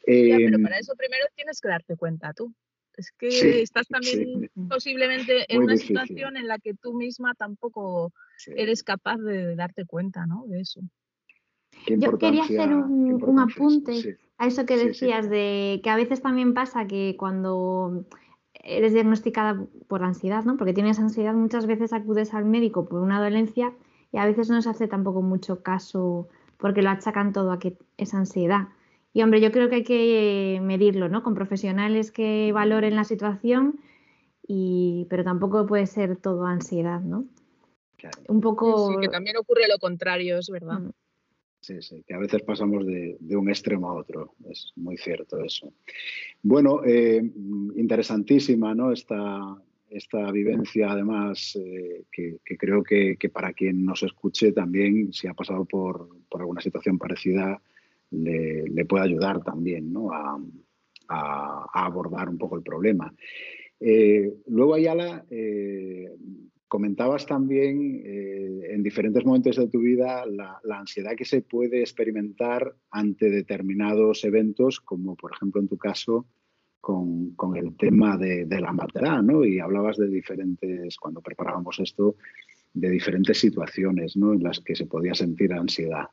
[0.04, 2.52] pero para eso primero tienes que darte cuenta tú.
[2.96, 8.12] Es que estás también posiblemente en una situación en la que tú misma tampoco
[8.54, 10.44] eres capaz de darte cuenta ¿no?
[10.46, 10.80] de eso.
[11.86, 16.86] Yo quería hacer un, apunte a eso que decías de que a veces también pasa
[16.86, 18.06] que cuando
[18.54, 20.56] eres diagnosticada por ansiedad, ¿no?
[20.56, 23.72] Porque tienes ansiedad, muchas veces acudes al médico por una dolencia
[24.12, 27.78] y a veces no se hace tampoco mucho caso porque lo achacan todo a que
[27.96, 28.68] es ansiedad.
[29.12, 31.22] Y hombre, yo creo que hay que medirlo, ¿no?
[31.22, 33.80] Con profesionales que valoren la situación,
[34.46, 37.26] y, pero tampoco puede ser todo ansiedad, ¿no?
[38.28, 38.92] Un poco...
[38.92, 40.80] Sí, que también ocurre lo contrario, es verdad.
[40.80, 40.90] Mm.
[41.60, 45.74] Sí, sí, que a veces pasamos de, un extremo a otro, es muy cierto eso.
[46.42, 47.20] Bueno, eh,
[47.76, 48.92] interesantísima, ¿no?
[48.92, 55.34] Esta, esta vivencia, además, eh, que, creo que, para quien nos escuche también, si ha
[55.34, 57.60] pasado por, por alguna situación parecida,
[58.10, 60.38] le, puede ayudar también a,
[61.72, 63.12] abordar un poco el problema.
[63.80, 66.08] Eh, luego, Ayala, eh,
[66.68, 72.76] comentabas también eh, en diferentes momentos de tu vida la, ansiedad que se puede experimentar
[72.90, 76.26] ante determinados eventos, como por ejemplo en tu caso
[76.80, 79.44] con, el tema de, la maternidad, ¿no?
[79.44, 82.16] Y hablabas de diferentes, cuando preparábamos esto,
[82.72, 84.32] de diferentes situaciones ¿no?
[84.32, 86.06] en las que se podía sentir ansiedad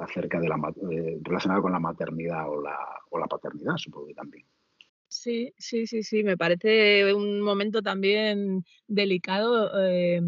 [0.00, 0.56] acerca de la
[0.90, 2.76] eh, relacionada con la maternidad o la,
[3.10, 4.46] o la paternidad, supongo que también.
[5.08, 10.20] Sí, sí, sí, sí, me parece un momento también delicado eh,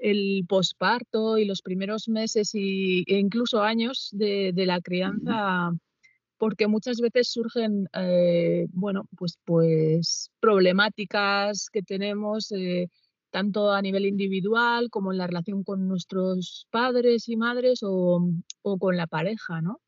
[0.00, 5.70] el posparto y los primeros meses y, e incluso años de, la crianza,
[6.38, 12.50] porque muchas veces surgen, eh, bueno, pues, pues problemáticas que tenemos
[13.30, 18.20] tanto a nivel individual como en la relación con nuestros padres y madres o,
[18.78, 19.80] con la pareja, ¿no?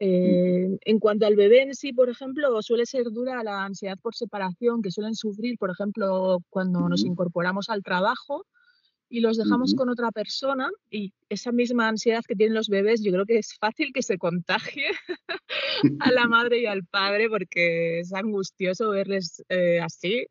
[0.00, 4.14] Eh, en cuanto al bebé en sí, por ejemplo, suele ser dura la ansiedad por
[4.14, 8.44] separación que suelen sufrir, por ejemplo, cuando nos incorporamos al trabajo
[9.08, 13.12] y los dejamos con otra persona y esa misma ansiedad que tienen los bebés, yo
[13.12, 14.88] creo que es fácil que se contagie
[16.00, 20.26] a la madre y al padre porque es angustioso verles eh, así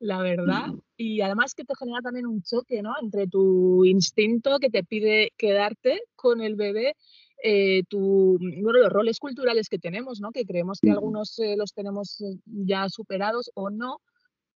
[0.00, 0.68] la verdad.
[0.96, 2.94] Y además que te genera también un choque, ¿no?
[3.00, 6.96] Entre tu instinto que te pide quedarte con el bebé,
[7.44, 10.32] eh, tu, bueno, los roles culturales que tenemos, ¿no?
[10.32, 13.98] Que creemos que algunos eh, los tenemos eh, ya superados o no,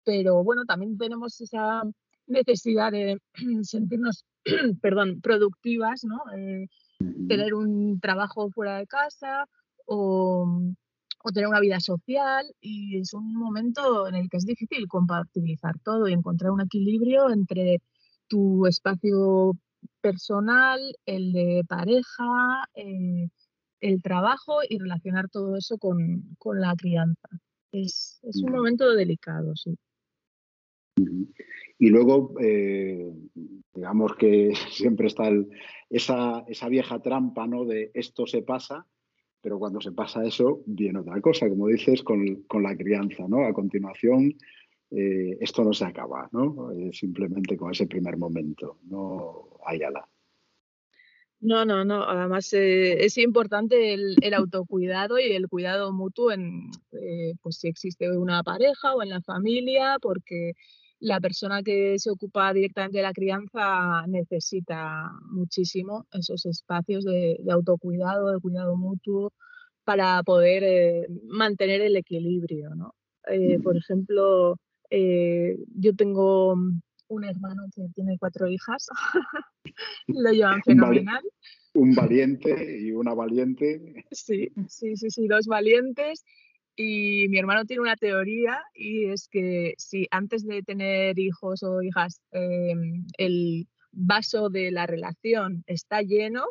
[0.03, 1.83] pero bueno, también tenemos esa
[2.27, 3.19] necesidad de
[3.63, 4.25] sentirnos,
[4.81, 6.23] perdón, productivas, ¿no?
[7.29, 9.47] tener un trabajo fuera de casa
[9.85, 10.47] o
[11.27, 15.79] o tener una vida social y es un momento en el que es difícil compatibilizar
[15.81, 17.81] todo y encontrar un equilibrio entre
[18.29, 19.57] tu espacio
[20.03, 23.31] personal, el de pareja, eh,
[23.81, 27.29] el trabajo y relacionar todo eso con, la crianza.
[27.73, 29.79] Es, un momento delicado, sí.
[31.79, 33.13] Y luego, eh,
[33.73, 35.31] digamos que siempre está
[35.89, 37.65] esa, esa, vieja trampa ¿no?
[37.65, 38.87] de esto se pasa
[39.45, 43.45] pero cuando se pasa eso, viene otra cosa, como dices, con, la crianza, ¿no?
[43.45, 44.33] A continuación,
[44.91, 46.73] eh, esto no se acaba, ¿no?
[46.73, 50.09] Eh, simplemente con ese primer momento, no hay ala.
[51.41, 52.05] No, no, no.
[52.05, 56.71] Además eh, es importante el, autocuidado y el cuidado mutuo en,
[57.43, 60.53] pues si existe una pareja o en la familia, porque
[61.05, 68.33] la persona que se ocupa directamente de la crianza necesita muchísimo esos espacios de, autocuidado,
[68.33, 69.31] de cuidado mutuo,
[69.85, 72.95] para poder mantener el equilibrio, ¿no?
[73.63, 74.57] por ejemplo,
[74.91, 76.55] eh, yo tengo
[77.09, 78.87] un hermano que tiene cuatro hijas,
[80.07, 81.23] lo llevan fenomenal.
[81.75, 84.07] Un valiente y una valiente.
[84.11, 86.25] Sí, sí, sí, sí, dos valientes.
[86.77, 91.83] Y mi hermano tiene una teoría y es que si antes de tener hijos o
[91.83, 96.47] hijas em, el vaso de la relación está lleno,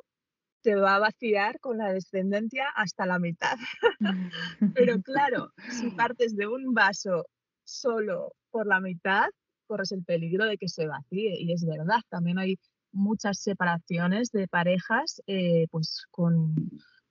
[0.61, 3.57] te va a vaciar con la descendencia hasta la mitad.
[4.75, 7.25] Pero claro, si partes de un vaso
[7.65, 9.27] solo por la mitad,
[9.67, 11.35] corres el peligro de que se vacíe.
[11.37, 12.57] Y es verdad, también hay
[12.93, 16.55] muchas separaciones de parejas, eh, pues con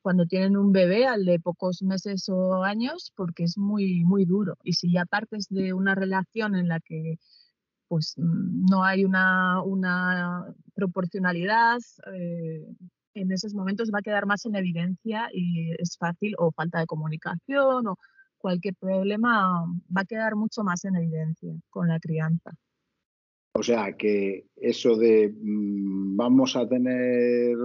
[0.02, 4.56] cuando tienen un bebé al de pocos meses o años, porque es muy, muy duro.
[4.64, 7.18] Y si ya partes de una relación en la que
[7.88, 11.78] pues no hay una, una proporcionalidad,
[12.14, 12.66] eh,
[13.14, 16.86] en esos momentos va a quedar más en evidencia y es fácil o falta de
[16.86, 17.98] comunicación o
[18.38, 22.52] cualquier problema va a quedar mucho más en evidencia con la crianza.
[23.54, 27.56] O sea que eso de mm, vamos a tener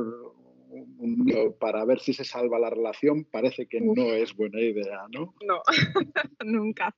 [1.59, 5.33] para ver si se salva la relación parece que no es buena idea, ¿no?
[5.45, 5.61] No,
[6.45, 6.95] nunca.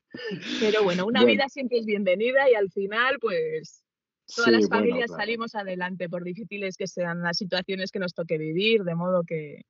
[0.59, 3.83] Pero bueno, una vida siempre es bienvenida y al final, pues
[4.35, 8.83] todas las familias salimos adelante, por difíciles que sean las situaciones que nos toque vivir,
[8.83, 9.63] de modo que,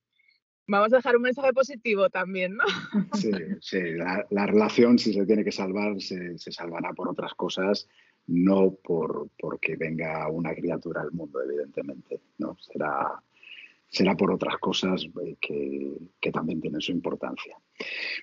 [0.71, 2.63] Vamos a dejar un mensaje positivo también, ¿no?
[3.15, 3.81] Sí, sí.
[4.29, 7.87] La, relación, si se tiene que salvar, se, salvará por otras cosas,
[8.27, 12.21] no por porque venga una criatura al mundo, evidentemente.
[12.37, 12.55] ¿no?
[12.59, 13.19] Será,
[13.89, 17.57] será por otras cosas eh, que, también tienen su importancia.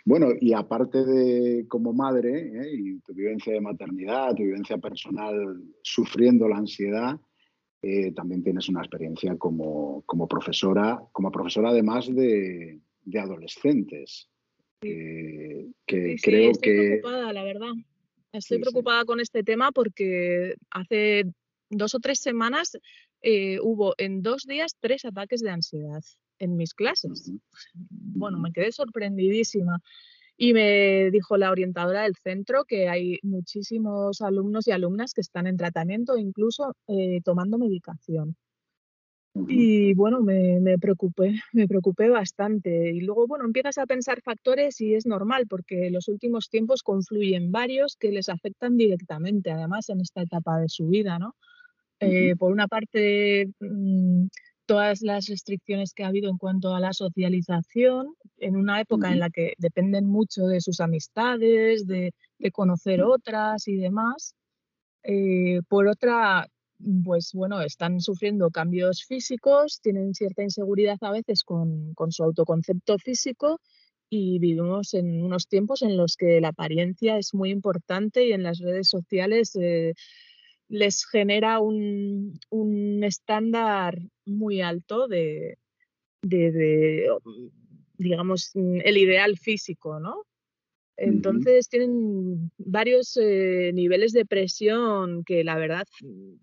[0.04, 2.70] Bueno, y aparte de como madre ¿eh?
[2.72, 7.18] y tu vivencia de maternidad, tu vivencia personal sufriendo la ansiedad,
[7.82, 12.80] eh, también tienes una experiencia como, profesora, como profesora además de,
[13.18, 14.28] adolescentes.
[14.80, 17.00] que creo estoy que...
[17.00, 17.72] preocupada, la verdad.
[18.32, 21.24] Estoy preocupada con este tema porque hace
[21.70, 22.78] dos o tres semanas
[23.28, 26.00] eh, hubo en dos días tres ataques de ansiedad
[26.38, 27.32] en mis clases.
[27.74, 29.80] Bueno, me quedé sorprendidísima.
[30.36, 35.48] Y me dijo la orientadora del centro que hay muchísimos alumnos y alumnas que están
[35.48, 38.36] en tratamiento, incluso eh, tomando medicación.
[39.48, 42.92] Y bueno, me, me, preocupé, me preocupé bastante.
[42.92, 46.84] Y luego, bueno, empiezas a pensar factores y es normal porque en los últimos tiempos
[46.84, 51.34] confluyen varios que les afectan directamente, además en esta etapa de su vida, ¿no?
[52.00, 54.26] Eh, por una parte, mm,
[54.66, 59.20] todas las restricciones que ha habido en cuanto a la socialización, en una época en
[59.20, 62.12] la que dependen mucho de sus amistades, de,
[62.52, 64.34] conocer otras y demás.
[65.02, 66.48] Eh, por otra,
[67.04, 73.60] pues bueno, están sufriendo cambios físicos, tienen cierta inseguridad a veces con, su autoconcepto físico
[74.08, 78.42] y vivimos en unos tiempos en los que la apariencia es muy importante y en
[78.42, 79.94] las redes sociales eh,
[80.68, 82.38] les genera un,
[83.02, 85.58] estándar muy alto de,
[87.98, 90.24] digamos, mm, el ideal físico, ¿no?
[90.98, 95.84] Entonces tienen varios eh, niveles de presión que la verdad,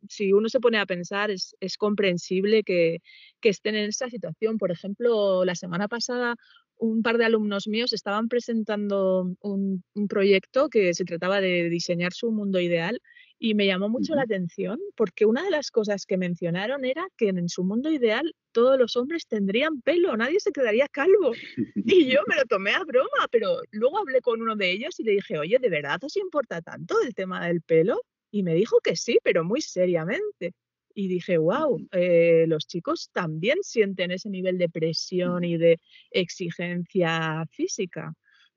[0.08, 3.00] si uno se pone a pensar, es, comprensible que,
[3.42, 4.60] estén en esa situación.
[4.60, 6.36] Por ejemplo, la semana pasada
[6.78, 12.14] un par de alumnos míos estaban presentando un, un proyecto que se trataba de diseñar
[12.14, 13.00] su mundo ideal
[13.40, 17.30] y me llamó mucho la atención porque una de las cosas que mencionaron era que
[17.30, 21.34] en su mundo ideal todos los hombres tendrían pelo, nadie se quedaría calvo.
[21.76, 25.04] Y yo me lo tomé a broma, pero luego hablé con uno de ellos y
[25.04, 28.02] le dije, oye, ¿de verdad os importa tanto el tema del pelo?
[28.32, 30.54] Y me dijo que sí, pero muy seriamente.
[30.96, 35.80] Y dije, wow, eh, los chicos también sienten ese nivel de presión y de
[36.12, 38.14] exigencia física.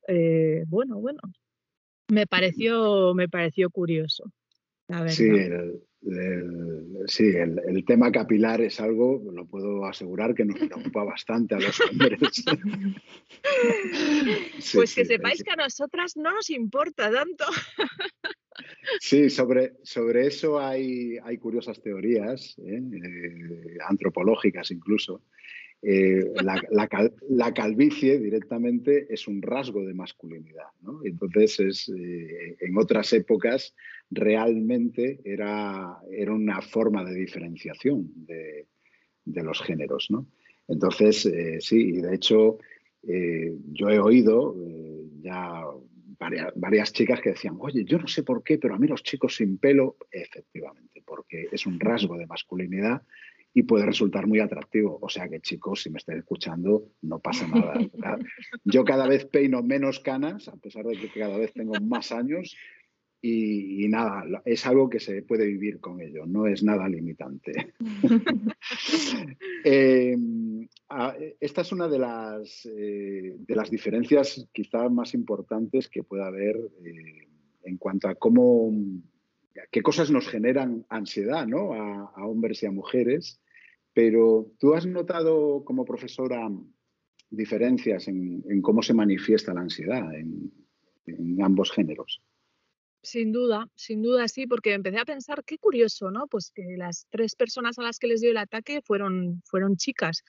[0.07, 1.21] Eh, bueno, bueno,
[2.09, 4.25] me pareció, me pareció curioso.
[5.09, 5.83] Sí, el,
[7.07, 11.81] sí el, tema capilar es algo, lo puedo asegurar, que nos preocupa bastante a los
[11.81, 12.21] hombres.
[14.75, 17.45] pues que sepáis que a nosotras no nos importa tanto.
[19.01, 22.81] sí, sobre, sobre eso hay, hay curiosas teorías, ¿eh?
[22.81, 25.25] Eh, antropológicas incluso,
[25.89, 30.67] eh, la, calvicie directamente es un rasgo de masculinidad.
[31.05, 33.73] Entonces, es, eh, en otras épocas
[34.11, 38.67] realmente era, era, una forma de diferenciación de,
[39.27, 40.09] los géneros.
[40.67, 42.59] Entonces, eh, sí, y de hecho
[43.05, 44.57] yo he oído
[45.21, 45.63] ya
[46.19, 49.05] varias, varias, chicas que decían, oye, yo no sé por qué, pero a mí los
[49.05, 53.03] chicos sin pelo, efectivamente, porque es un rasgo de masculinidad
[53.57, 54.99] y puede resultar muy atractivo.
[55.01, 57.79] O sea que chicos, si me estáis escuchando, no pasa nada.
[58.65, 62.55] Yo cada vez peino menos canas, a pesar de que cada vez tengo más años,
[63.23, 67.73] y, nada, es algo que se puede vivir con ello, no es nada limitante.
[69.65, 70.69] Em,
[71.41, 76.57] esta es una de las, eh, de las diferencias quizá más importantes que pueda haber
[76.85, 77.27] eh,
[77.65, 78.71] en cuanto a cómo,
[79.73, 81.73] qué cosas nos generan ansiedad ¿no?
[81.73, 83.41] a hombres y a mujeres
[83.97, 86.51] pero tú has notado como profesora
[87.31, 90.53] diferencias en, cómo se manifiesta la ansiedad en,
[91.43, 92.21] ambos géneros.
[93.03, 96.27] Sin duda, sin duda sí, porque empecé a pensar qué curioso, ¿no?
[96.27, 100.23] Pues que las tres personas a las que les dio el ataque fueron, fueron chicas.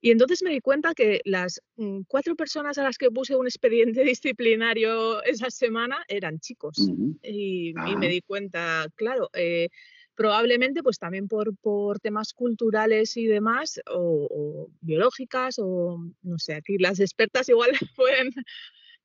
[0.00, 3.46] Y entonces me di cuenta que las mm, cuatro personas a las que puse un
[3.46, 6.78] expediente disciplinario esa semana eran chicos.
[7.22, 9.68] y, me di cuenta, claro, eh,
[10.14, 16.78] probablemente pues también por, por temas culturales y demás, o, biológicas, o no sé, aquí
[16.78, 18.30] las expertas igual pueden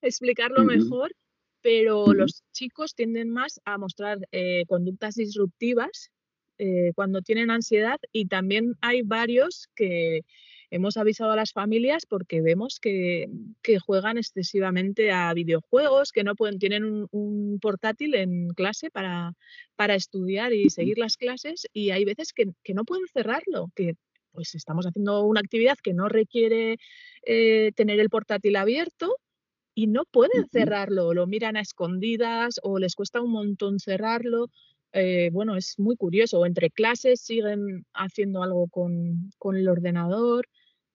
[0.02, 1.12] explicarlo mejor,
[1.62, 6.12] pero los chicos tienden más a mostrar eh, conductas disruptivas
[6.58, 10.22] eh, cuando tienen ansiedad y también hay varios que
[10.72, 13.28] hemos avisado a las familias porque vemos que,
[13.86, 19.34] juegan excesivamente a videojuegos, que no pueden, tienen un, portátil en clase para,
[19.76, 23.96] para, estudiar y seguir las clases y hay veces que, no pueden cerrarlo, que
[24.32, 26.78] pues estamos haciendo una actividad que no requiere
[27.26, 29.18] eh, tener el portátil abierto
[29.74, 34.50] y no pueden cerrarlo, lo miran a escondidas o les cuesta un montón cerrarlo.
[34.92, 36.46] Eh, bueno, es muy curioso.
[36.46, 40.48] Entre clases siguen haciendo algo con, con el ordenador.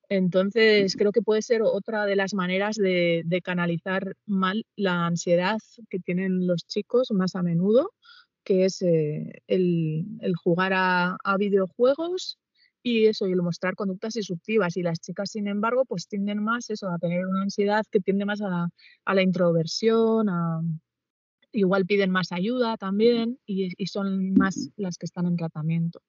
[0.09, 5.57] Entonces, creo que puede ser otra de las maneras de, canalizar mal la ansiedad
[5.89, 7.91] que tienen los chicos más a menudo,
[8.43, 10.05] que es eh, el,
[10.43, 12.37] jugar a, videojuegos
[12.83, 14.77] y eso, y el mostrar conductas disruptivas.
[14.77, 18.25] Y las chicas, sin embargo, pues tienden más eso, a tener una ansiedad que tiende
[18.25, 18.69] más a
[19.13, 20.27] la, introversión,
[21.51, 26.01] igual piden más ayuda también y, son más las que están en tratamiento.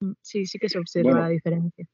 [0.00, 1.88] Mm, sí, sí que se observa la diferencia.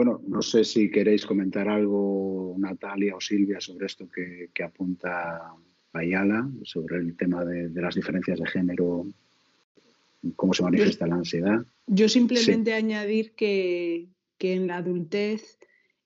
[0.00, 5.52] Bueno, no sé si queréis comentar algo, Natalia o Silvia, sobre esto que, apunta
[5.92, 9.06] Ayala, sobre el tema de, las diferencias de género,
[10.36, 11.66] cómo se manifiesta la ansiedad.
[11.86, 15.58] Yo simplemente añadir que, en la adultez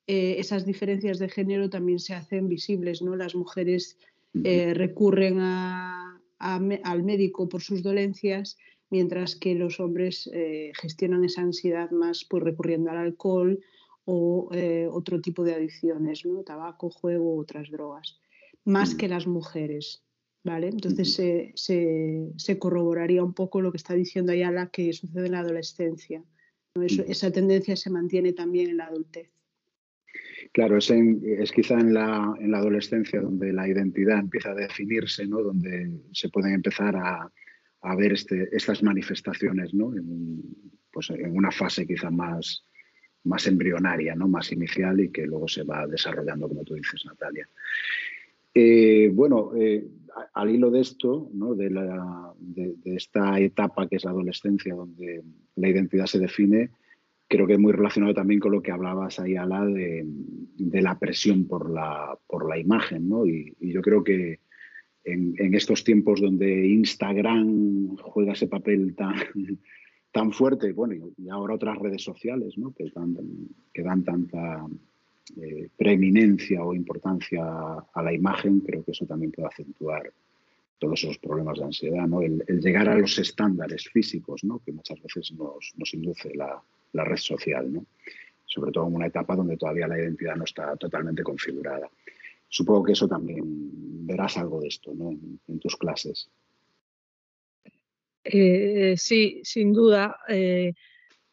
[0.09, 3.15] eh, esas diferencias de género también se hacen visibles, ¿no?
[3.15, 3.97] Las mujeres
[4.43, 8.59] eh, recurren al médico por sus dolencias
[8.91, 13.61] mientras que los hombres eh, gestionan esa ansiedad más pues, recurriendo al alcohol
[14.05, 16.43] o eh, otro tipo de adicciones, ¿no?
[16.43, 18.21] tabaco, juego, otras drogas,
[18.65, 18.97] más mm.
[18.97, 20.05] que las mujeres.
[20.45, 20.69] ¿vale?
[20.69, 21.15] Entonces
[21.55, 26.23] se, corroboraría un poco lo que está diciendo Ayala que sucede en la adolescencia.
[26.77, 29.31] esa tendencia se mantiene también en la adultez.
[30.53, 35.27] Claro, es, es quizá en la, en la, adolescencia donde la identidad empieza a definirse,
[35.27, 35.43] ¿no?
[35.43, 37.33] donde se pueden empezar a,
[37.81, 39.97] a ver este, estas manifestaciones ¿no?
[39.97, 40.43] en,
[40.93, 42.65] pues en una fase quizá más,
[43.25, 44.29] más embrionaria, ¿no?
[44.29, 47.49] más inicial y que luego se va desarrollando, como tú dices, Natalia.
[48.55, 49.87] Eh, bueno, eh,
[50.35, 51.55] al hilo de esto, ¿no?
[51.55, 51.69] de,
[52.85, 55.23] esta etapa que es la adolescencia, donde
[55.57, 56.71] la identidad se define,
[57.27, 60.99] creo que es muy relacionado también con lo que hablabas ahí, Ala, de, de la
[60.99, 63.09] presión por la, por la imagen.
[63.09, 63.27] ¿no?
[63.27, 64.39] y yo creo que
[65.05, 69.15] en, estos tiempos donde Instagram juega ese papel tan,
[70.15, 72.73] tan fuerte, bueno, y ahora otras redes sociales ¿no?
[72.73, 73.17] que, dan,
[73.73, 74.65] que dan tanta
[75.43, 77.43] eh, preeminencia o importancia
[77.93, 80.13] a la imagen, creo que eso también puede acentuar
[80.79, 82.23] todos esos problemas de ansiedad, ¿no?
[82.23, 84.61] el, llegar a los estándares físicos ¿no?
[84.65, 86.63] que muchas veces nos, induce la,
[86.93, 87.85] la, red social, ¿no?
[88.45, 91.91] sobre todo en una etapa donde todavía la identidad no está totalmente configurada.
[92.49, 93.43] Supongo que eso también
[94.07, 95.11] verás algo de esto ¿no?
[95.11, 96.31] en, tus clases.
[98.25, 100.17] Eh, sí, sin duda.
[100.29, 100.73] Eh,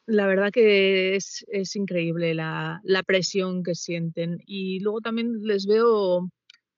[0.05, 4.39] la verdad que es, increíble la, presión que sienten.
[4.45, 6.29] Y luego también les veo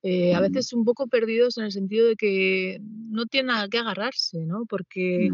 [0.03, 3.79] eh, a veces un poco perdidos en el sentido de que no tienen nada que
[3.79, 4.65] agarrarse, ¿no?
[4.67, 5.29] Porque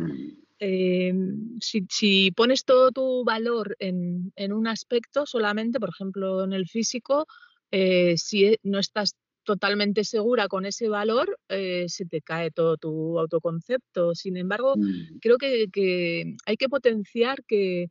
[0.60, 1.14] eh,
[1.62, 7.28] si, pones todo tu valor en, un aspecto solamente, por ejemplo, en el físico,
[7.72, 9.16] eh, si e, no estás
[9.50, 14.14] totalmente segura con ese valor, eh, se te cae todo tu autoconcepto.
[14.14, 15.18] Sin embargo, mm.
[15.20, 17.88] creo que, hay que potenciar que,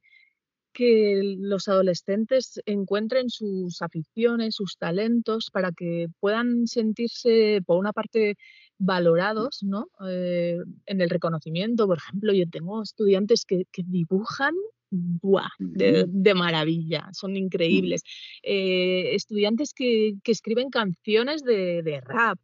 [0.73, 8.37] que los adolescentes encuentren sus aficiones, sus talentos, para que puedan sentirse, por una parte,
[8.79, 9.89] valorados ¿no?
[10.09, 11.89] Eh, en el reconocimiento.
[11.89, 14.55] Por ejemplo, yo tengo estudiantes que, dibujan
[14.91, 18.03] de, maravilla, son increíbles.
[18.43, 22.39] Eh, estudiantes que, escriben canciones de, rap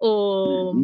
[0.00, 0.74] o,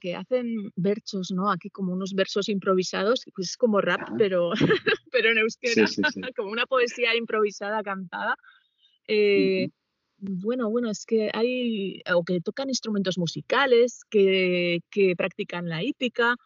[0.00, 1.50] que hacen versos, ¿no?
[1.50, 4.52] Aquí como unos versos improvisados, pues es como rap, pero,
[5.12, 5.86] pero en euskera,
[6.36, 8.36] como una poesía improvisada, cantada.
[9.06, 9.68] Eh,
[10.18, 16.36] bueno, bueno, es que hay, o que tocan instrumentos musicales, que, que practican la hípica,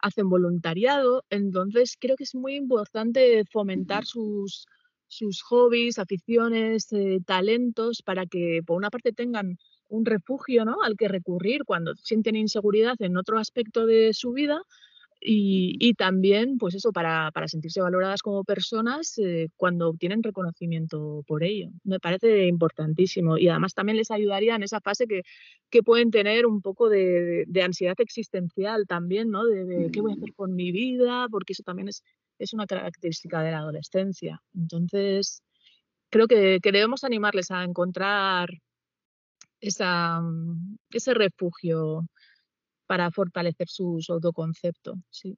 [0.00, 4.66] hacen voluntariado, entonces creo que es muy importante fomentar sus,
[5.06, 10.82] sus hobbies, aficiones, eh, talentos, para que por una parte tengan un refugio ¿no?
[10.82, 14.62] al que recurrir cuando sienten inseguridad en otro aspecto de su vida
[15.20, 21.70] y, también, pues eso, para, sentirse valoradas como personas eh, cuando obtienen reconocimiento por ello.
[21.84, 25.22] Me parece importantísimo y además también les ayudaría en esa fase que,
[25.82, 29.44] pueden tener un poco de, ansiedad existencial también, ¿no?
[29.44, 32.02] De, qué voy a hacer con mi vida, porque eso también es,
[32.38, 34.40] es una característica de la adolescencia.
[34.54, 35.42] Entonces,
[36.10, 38.50] creo que, debemos animarles a encontrar
[39.60, 40.20] esa,
[40.90, 42.06] ese refugio
[42.88, 44.94] para fortalecer su, autoconcepto.
[45.10, 45.36] Sí.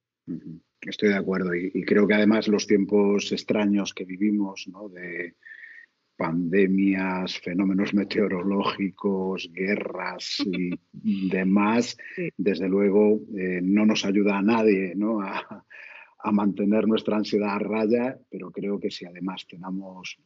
[0.81, 4.89] Estoy de acuerdo y, creo que además los tiempos extraños que vivimos, ¿no?
[4.89, 5.35] de
[6.17, 10.71] pandemias, fenómenos meteorológicos, guerras y
[11.29, 11.97] demás,
[12.37, 15.21] desde luego eh, no nos ayuda a nadie ¿no?
[15.21, 15.65] a,
[16.19, 20.19] a, mantener nuestra ansiedad a raya, pero creo que si además tenemos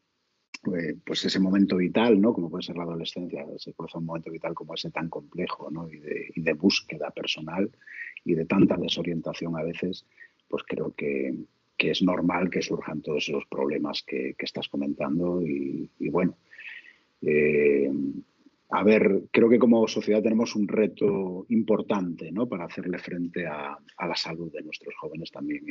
[1.05, 2.33] pues ese momento vital, ¿no?
[2.33, 5.89] Como puede ser la adolescencia, se cruza un momento vital como ese tan complejo, ¿no?
[5.91, 7.71] Y de, búsqueda personal
[8.25, 10.07] y de tanta desorientación a veces,
[10.49, 11.35] pues creo que,
[11.77, 16.37] es normal que surjan todos esos problemas que, estás comentando y, bueno.
[17.21, 17.91] Eh,
[18.71, 22.49] a ver, creo que como sociedad tenemos un reto importante ¿no?
[22.49, 25.65] para hacerle frente a, la salud de nuestros jóvenes también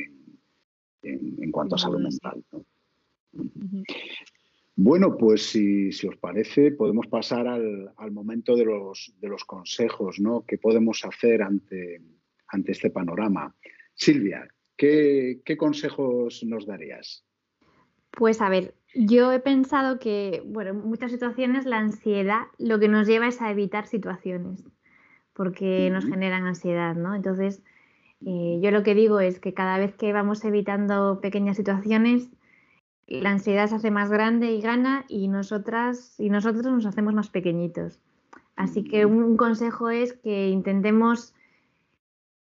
[1.02, 2.44] en, cuanto a salud mental.
[2.52, 2.64] ¿no?
[4.76, 10.44] Bueno, pues si, os parece, podemos pasar al, momento de los, de los, consejos, ¿no?
[10.46, 12.02] ¿Qué podemos hacer ante,
[12.48, 13.54] ante este panorama?
[13.94, 17.24] Silvia, ¿qué, consejos nos darías?
[18.10, 22.88] Pues a ver, yo he pensado que, bueno, en muchas situaciones la ansiedad lo que
[22.88, 24.64] nos lleva es a evitar situaciones,
[25.34, 27.14] porque nos generan ansiedad, ¿no?
[27.14, 27.62] Entonces,
[28.26, 32.28] eh, yo lo que digo es que cada vez que vamos evitando pequeñas situaciones,
[33.06, 37.30] la ansiedad se hace más grande y gana y nosotras y nosotros nos hacemos más
[37.30, 38.00] pequeñitos.
[38.56, 41.34] Así que un consejo es que intentemos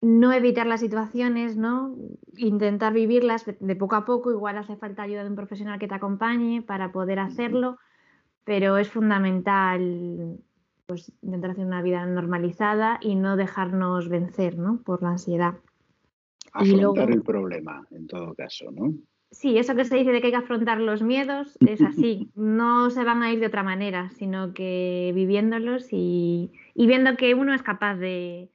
[0.01, 1.97] no evitar las situaciones, ¿no?
[2.37, 5.95] Intentar vivirlas de poco a poco, igual hace falta ayuda de un profesional que te
[5.95, 7.79] acompañe para poder hacerlo,
[8.45, 10.39] pero es fundamental
[10.87, 14.83] pues intentar hacer una vida normalizada y no dejarnos vencer, ¿no?
[14.83, 15.55] por la ansiedad.
[16.53, 18.93] Afrontar el problema en todo caso, ¿no?
[19.35, 22.31] Sí, eso que se dice de que hay que afrontar los miedos es así.
[22.37, 27.53] No se van a ir de otra manera, sino que viviéndolos y, viendo que uno
[27.53, 28.51] es capaz de,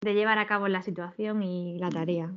[0.00, 2.32] llevar a cabo la situación y la tarea.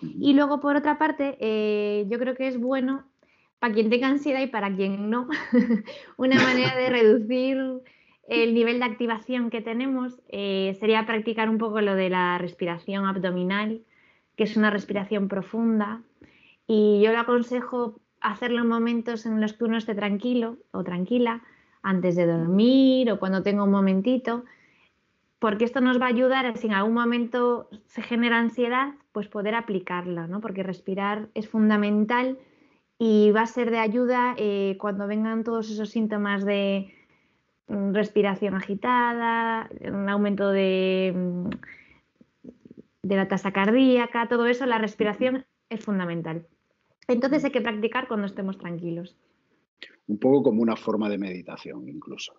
[0.00, 3.04] Y luego, por otra parte, eh, yo creo que es bueno
[3.58, 5.28] para quien tenga ansiedad y para quien no,
[6.16, 7.58] una manera de reducir
[8.28, 13.04] el nivel de activación que tenemos eh, sería practicar un poco lo de la respiración
[13.04, 13.82] abdominal,
[14.36, 16.02] que es una respiración profunda
[16.68, 21.42] y yo le aconsejo hacerlo en momentos en los que uno esté tranquilo o tranquila,
[21.82, 24.44] antes de dormir o cuando tenga un momentito,
[25.38, 29.28] porque esto nos va a ayudar a si en algún momento se genera ansiedad, pues
[29.28, 30.40] poder aplicarla, ¿no?
[30.40, 32.38] Porque respirar es fundamental
[32.98, 36.92] y va a ser de ayuda eh, cuando vengan todos esos síntomas de
[37.68, 41.50] mm, respiración agitada, un aumento mm,
[43.02, 46.46] de la tasa cardíaca, todo eso, la respiración es fundamental.
[47.08, 49.16] Entonces hay que practicar cuando estemos tranquilos.
[50.06, 52.34] Un poco como una forma de meditación incluso.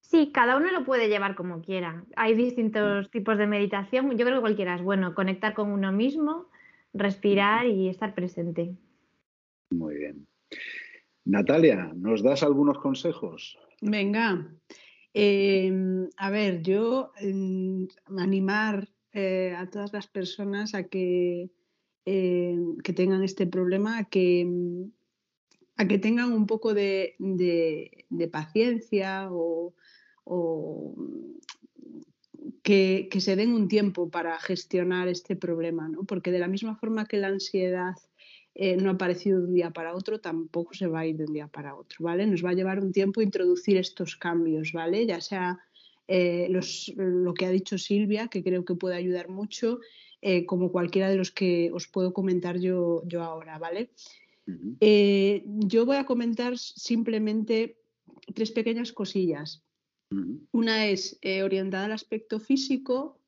[0.00, 2.04] Sí, cada uno lo puede llevar como quiera.
[2.14, 4.10] Hay distintos tipos de meditación.
[4.16, 5.14] Yo creo que cualquiera es bueno.
[5.14, 6.48] Conectar con uno mismo,
[6.92, 8.76] respirar y estar presente.
[9.70, 10.26] Muy bien.
[11.24, 13.58] Natalia, ¿nos das algunos consejos?
[13.80, 14.48] Venga.
[15.12, 21.50] Em, a ver, yo em, animar eh, a todas las personas a que,
[22.06, 24.46] eh, que tengan este problema, a que,
[25.76, 27.16] a que tengan un poco de,
[28.30, 29.74] paciencia o,
[32.62, 36.04] que, se den un tiempo para gestionar este problema, ¿no?
[36.04, 37.96] porque de la misma forma que la ansiedad
[38.54, 41.24] eh, no ha aparecido de un día para otro, tampoco se va a ir de
[41.24, 42.26] un día para otro, ¿vale?
[42.26, 45.04] Nos va a llevar un tiempo introducir estos cambios, ¿vale?
[45.06, 45.58] Ya sea
[46.08, 46.48] eh,
[46.96, 49.80] lo que ha dicho Silvia, que creo que puede ayudar mucho,
[50.22, 53.90] eh, como cualquiera de los que os puedo comentar yo, yo ahora, ¿vale?
[54.46, 57.80] yo voy a comentar simplemente
[58.32, 59.64] tres pequeñas cosillas.
[60.52, 63.18] Una es orientada al aspecto físico,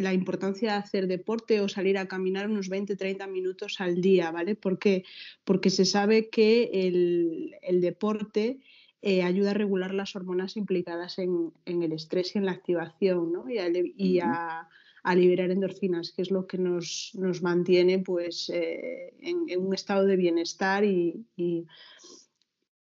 [0.00, 4.54] la importancia de hacer deporte o salir a caminar unos 20-30 minutos al día, ¿vale?
[4.54, 5.04] ¿Por qué?
[5.44, 8.60] Porque se sabe que el, deporte
[9.02, 13.44] eh, ayuda a regular las hormonas implicadas en, el estrés y en la activación, ¿no?
[13.48, 14.68] Y, a,
[15.12, 20.84] liberar endorfinas, que es lo que nos, mantiene pues, eh, en, un estado de bienestar
[20.84, 21.66] y, y,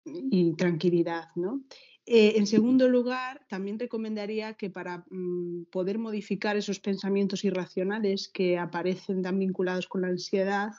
[0.05, 1.65] y tranquilidad, ¿no?
[2.11, 8.57] Eh, en segundo lugar, también recomendaría que para mm, poder modificar esos pensamientos irracionales que
[8.57, 10.71] aparecen tan vinculados con la ansiedad,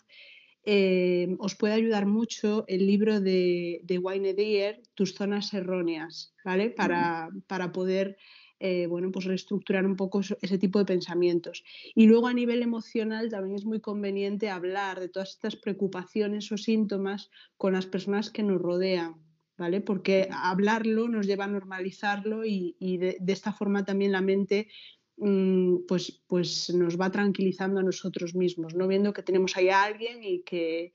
[0.63, 6.71] eh, os puede ayudar mucho el libro de, de Wayne Dyer, Tus zonas erróneas, ¿vale?
[6.71, 7.29] Para,
[7.73, 8.17] poder
[8.59, 11.63] eh, bueno, pues reestructurar un poco ese tipo de pensamientos.
[11.95, 16.57] Y luego a nivel emocional también es muy conveniente hablar de todas estas preocupaciones o
[16.57, 19.29] síntomas con las personas que nos rodean
[19.59, 19.81] ¿vale?
[19.81, 24.69] Porque hablarlo nos lleva a normalizarlo y, de, esta forma también la mente
[25.17, 28.87] mm, pues, pues nos va tranquilizando a nosotros mismos, ¿no?
[28.87, 30.93] Viendo que tenemos ahí a alguien y que,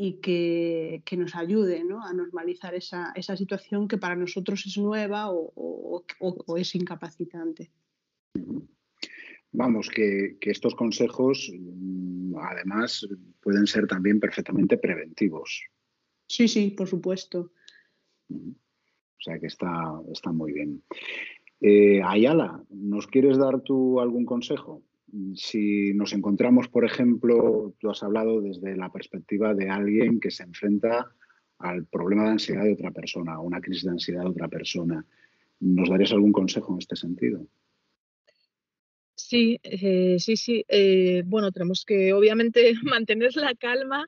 [0.00, 6.04] y que, nos ayude a normalizar esa, situación que para nosotros es nueva o,
[6.56, 7.72] es incapacitante.
[9.50, 13.08] Vamos, que, estos consejos mm, además
[13.40, 15.64] pueden ser también perfectamente preventivos.
[16.28, 17.50] Sí, sí, por supuesto.
[18.30, 20.84] O sea que está, está muy bien.
[21.60, 24.84] Eh, Ayala, ¿nos quieres dar tú algún consejo?
[25.34, 30.42] Si nos encontramos, por ejemplo, tú has hablado desde la perspectiva de alguien que se
[30.42, 31.06] enfrenta
[31.58, 35.04] al problema de ansiedad de otra persona, a una crisis de ansiedad de otra persona.
[35.60, 37.46] ¿Nos darías algún consejo en este sentido?
[39.14, 40.64] Sí, eh, sí, sí.
[40.68, 44.06] Eh, bueno, tenemos que obviamente mantener la calma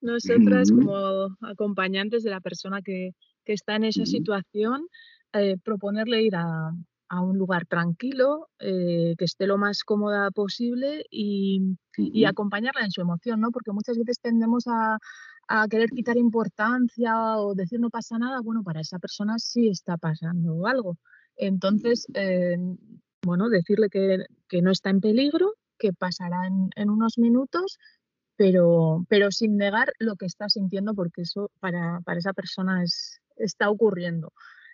[0.00, 4.86] nosotras como acompañantes de la persona que, que está en esa situación,
[5.32, 6.72] eh, proponerle ir a,
[7.20, 11.76] un lugar tranquilo, eh, que esté lo más cómoda posible y,
[12.26, 13.50] acompañarla en su emoción, ¿no?
[13.50, 14.98] Porque muchas veces tendemos a,
[15.68, 20.66] querer quitar importancia o decir no pasa nada, bueno, para esa persona sí está pasando
[20.66, 20.96] algo.
[21.36, 22.56] Entonces, eh,
[23.22, 27.78] bueno, decirle que, no está en peligro, que pasará en, en unos minutos
[28.36, 33.20] pero, pero sin negar lo que está sintiendo, porque eso para, para esa persona es,
[33.36, 34.32] está ocurriendo.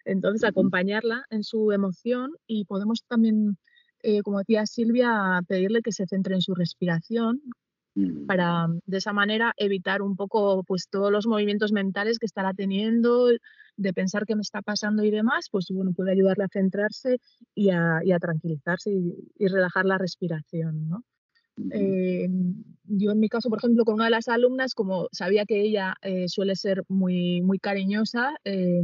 [0.09, 3.59] Entonces, acompañarla en su emoción y podemos también,
[4.03, 7.43] eh, como decía Silvia, pedirle que se centre en su respiración
[8.27, 13.29] para de esa manera evitar un poco pues todos los movimientos mentales que estará teniendo
[13.77, 17.19] de pensar qué me está pasando y demás, pues bueno, puede ayudarle a centrarse
[17.55, 21.05] y a, tranquilizarse y, relajar la respiración, ¿no?
[21.73, 22.29] Eh,
[22.85, 25.95] yo en mi caso, por ejemplo, con una de las alumnas, como sabía que ella
[26.03, 28.81] eh, suele ser muy, muy cariñosa, eh,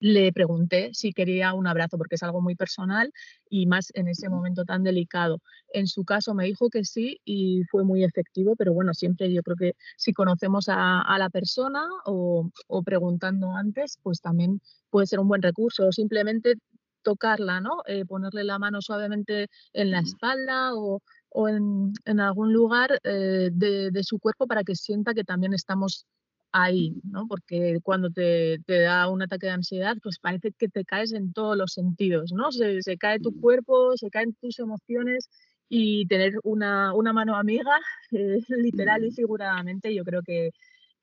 [0.00, 3.12] le pregunté si quería un abrazo, porque es algo muy personal
[3.48, 5.40] y más en ese momento tan delicado.
[5.72, 9.42] En su caso me dijo que sí y fue muy efectivo, pero bueno, siempre yo
[9.42, 15.20] creo que si conocemos a, la persona o, o, preguntando antes, pues también puede ser
[15.20, 15.90] un buen recurso.
[15.90, 16.54] Simplemente
[17.02, 17.82] tocarla, ¿no?
[18.06, 24.18] ponerle la mano suavemente en la espalda o o en, algún lugar eh, de, su
[24.18, 26.06] cuerpo para que sienta que también estamos
[26.52, 27.26] ahí, ¿no?
[27.28, 31.56] Porque cuando te, da un ataque de ansiedad, pues parece que te caes en todos
[31.56, 32.50] los sentidos, ¿no?
[32.52, 35.28] Se, cae tu cuerpo, se caen tus emociones
[35.68, 37.78] y tener una, mano amiga,
[38.12, 40.50] eh, literal y figuradamente, yo creo que,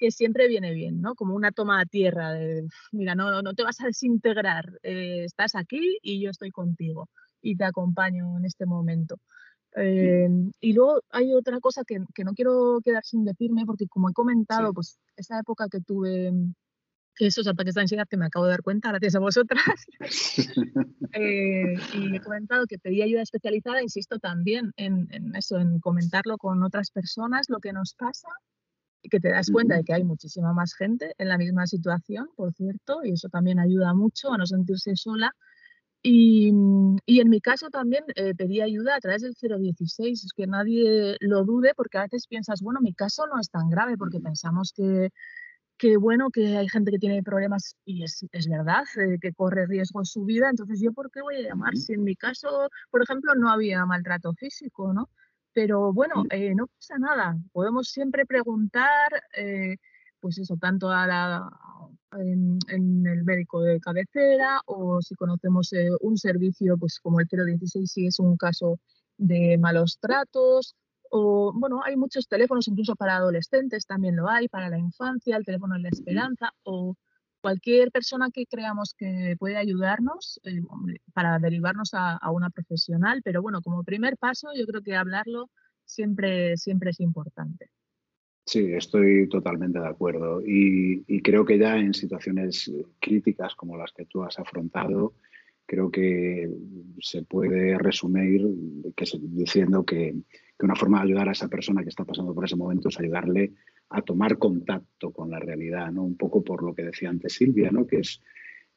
[0.10, 1.16] siempre viene bien, ¿no?
[1.16, 5.56] Como una toma a tierra de, mira, no, no te vas a desintegrar, eh, estás
[5.56, 7.10] aquí y yo estoy contigo
[7.42, 9.18] y te acompaño en este momento.
[9.78, 10.30] Eh,
[10.62, 14.74] y luego hay otra cosa que, no quiero quedar sin decirme, porque como he comentado,
[14.74, 16.32] pues esa época que tuve
[17.20, 19.64] esos ataques de ansiedad que me acabo de dar cuenta gracias a vosotras,
[21.14, 26.64] eh, y he comentado que pedí ayuda especializada, insisto también en, eso, en comentarlo con
[26.64, 28.28] otras personas, lo que nos pasa,
[29.02, 32.28] y que te das cuenta de que hay muchísima más gente en la misma situación,
[32.36, 35.34] por cierto, y eso también ayuda mucho a no sentirse sola
[36.08, 41.18] Y, en mi caso también eh, pedí ayuda a través del 016, es que nadie
[41.20, 44.72] lo dude porque a veces piensas, bueno, mi caso no es tan grave porque pensamos
[44.72, 45.10] que,
[45.80, 49.66] que bueno, que hay gente que tiene problemas y es, es verdad, eh, que corre
[49.66, 52.70] riesgo en su vida, entonces yo por qué voy a llamar si en mi caso,
[52.92, 55.10] por ejemplo, no había maltrato físico, ¿no?
[55.54, 59.10] Pero bueno, eh, no pasa nada, podemos siempre preguntar,
[60.20, 61.50] pues eso, tanto a la,
[62.18, 62.60] en,
[63.06, 68.08] el médico de cabecera o si conocemos eh, un servicio pues como el 016 si
[68.08, 68.80] es un caso
[69.18, 70.76] de malos tratos
[71.10, 75.46] o bueno, hay muchos teléfonos incluso para adolescentes también lo hay, para la infancia, el
[75.46, 76.96] teléfono de la esperanza o
[77.42, 80.62] cualquier persona que creamos que puede ayudarnos eh,
[81.14, 85.50] para derivarnos a, a, una profesional, pero bueno, como primer paso yo creo que hablarlo
[85.86, 87.70] siempre, siempre es importante.
[88.46, 90.40] Sí, estoy totalmente de acuerdo.
[90.46, 95.16] Y, creo que ya en situaciones críticas como las que tú has afrontado,
[95.66, 96.52] creo que
[97.00, 98.46] se puede resumir
[99.22, 100.16] diciendo que,
[100.60, 103.52] una forma de ayudar a esa persona que está pasando por ese momento es ayudarle
[103.90, 106.04] a tomar contacto con la realidad, ¿no?
[106.04, 107.86] Un poco por lo que decía antes Silvia, ¿no?
[107.86, 108.22] Que es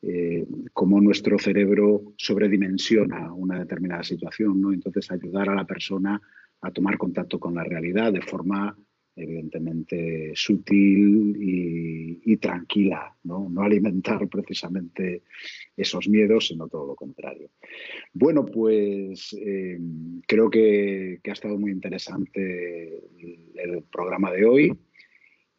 [0.02, 4.72] eh, cómo nuestro cerebro sobredimensiona una determinada situación, ¿no?
[4.72, 6.20] Entonces ayudar a la persona
[6.62, 8.76] a tomar contacto con la realidad de forma
[9.18, 13.50] evidentemente sutil y, tranquila, ¿no?
[13.60, 15.22] alimentar precisamente
[15.76, 17.50] esos miedos, sino todo lo contrario.
[18.12, 19.78] Bueno, pues eh,
[20.26, 23.02] creo que, ha estado muy interesante
[23.56, 24.72] el, programa de hoy.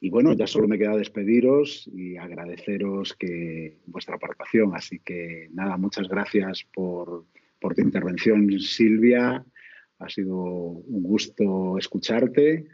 [0.02, 4.74] Y bueno, ya solo me queda despediros y agradeceros que vuestra aportación.
[4.74, 7.26] Así que nada, muchas gracias por
[7.60, 9.46] tu intervención, Silvia.
[10.00, 12.66] Ha sido un gusto escucharte.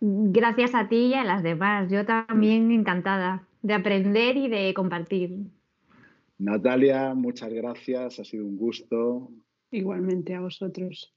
[0.00, 1.90] Gracias a ti y a las demás.
[1.90, 5.38] Yo también encantada de aprender y de compartir.
[6.38, 8.18] Natalia, muchas gracias.
[8.18, 9.30] Ha sido un gusto.
[9.70, 11.14] Igualmente a vosotros.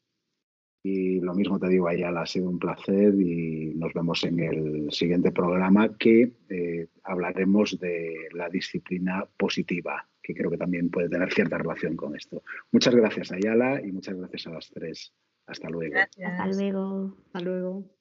[0.84, 4.92] Y lo mismo te digo, Ayala, ha sido un placer y nos vemos en el
[4.92, 11.34] siguiente programa que eh, hablaremos de la disciplina positiva, que creo que también puede tener
[11.34, 12.42] cierta relación con esto.
[12.72, 15.14] Muchas gracias, Ayala, y muchas gracias a las tres.
[15.48, 15.98] Hasta luego.
[15.98, 17.18] Hasta luego.
[17.26, 17.97] Hasta luego.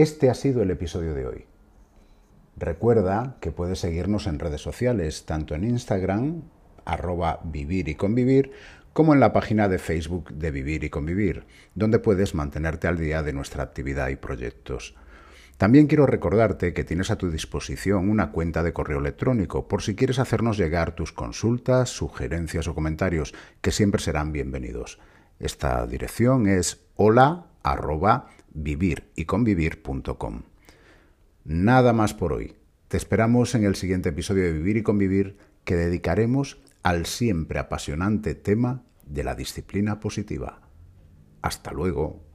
[0.00, 1.44] Este ha sido el episodio de hoy.
[2.56, 6.40] Recuerda que puedes seguirnos en redes sociales, tanto en Instagram,
[6.86, 8.50] arroba vivir y convivir,
[8.94, 11.44] como en la página de Facebook de Vivir y Convivir,
[11.74, 14.96] donde puedes mantenerte al día de nuestra actividad y proyectos.
[15.58, 19.96] También quiero recordarte que tienes a tu disposición una cuenta de correo electrónico por si
[19.96, 24.98] quieres hacernos llegar tus consultas, sugerencias o comentarios, que siempre serán bienvenidos.
[25.40, 30.44] Esta dirección es hola arroba vivir y.
[31.44, 32.56] Nada más por hoy.
[32.88, 38.34] Te esperamos en el siguiente episodio de Vivir y Convivir que dedicaremos al siempre apasionante
[38.34, 40.60] tema de la disciplina positiva.
[41.40, 42.29] Hasta luego.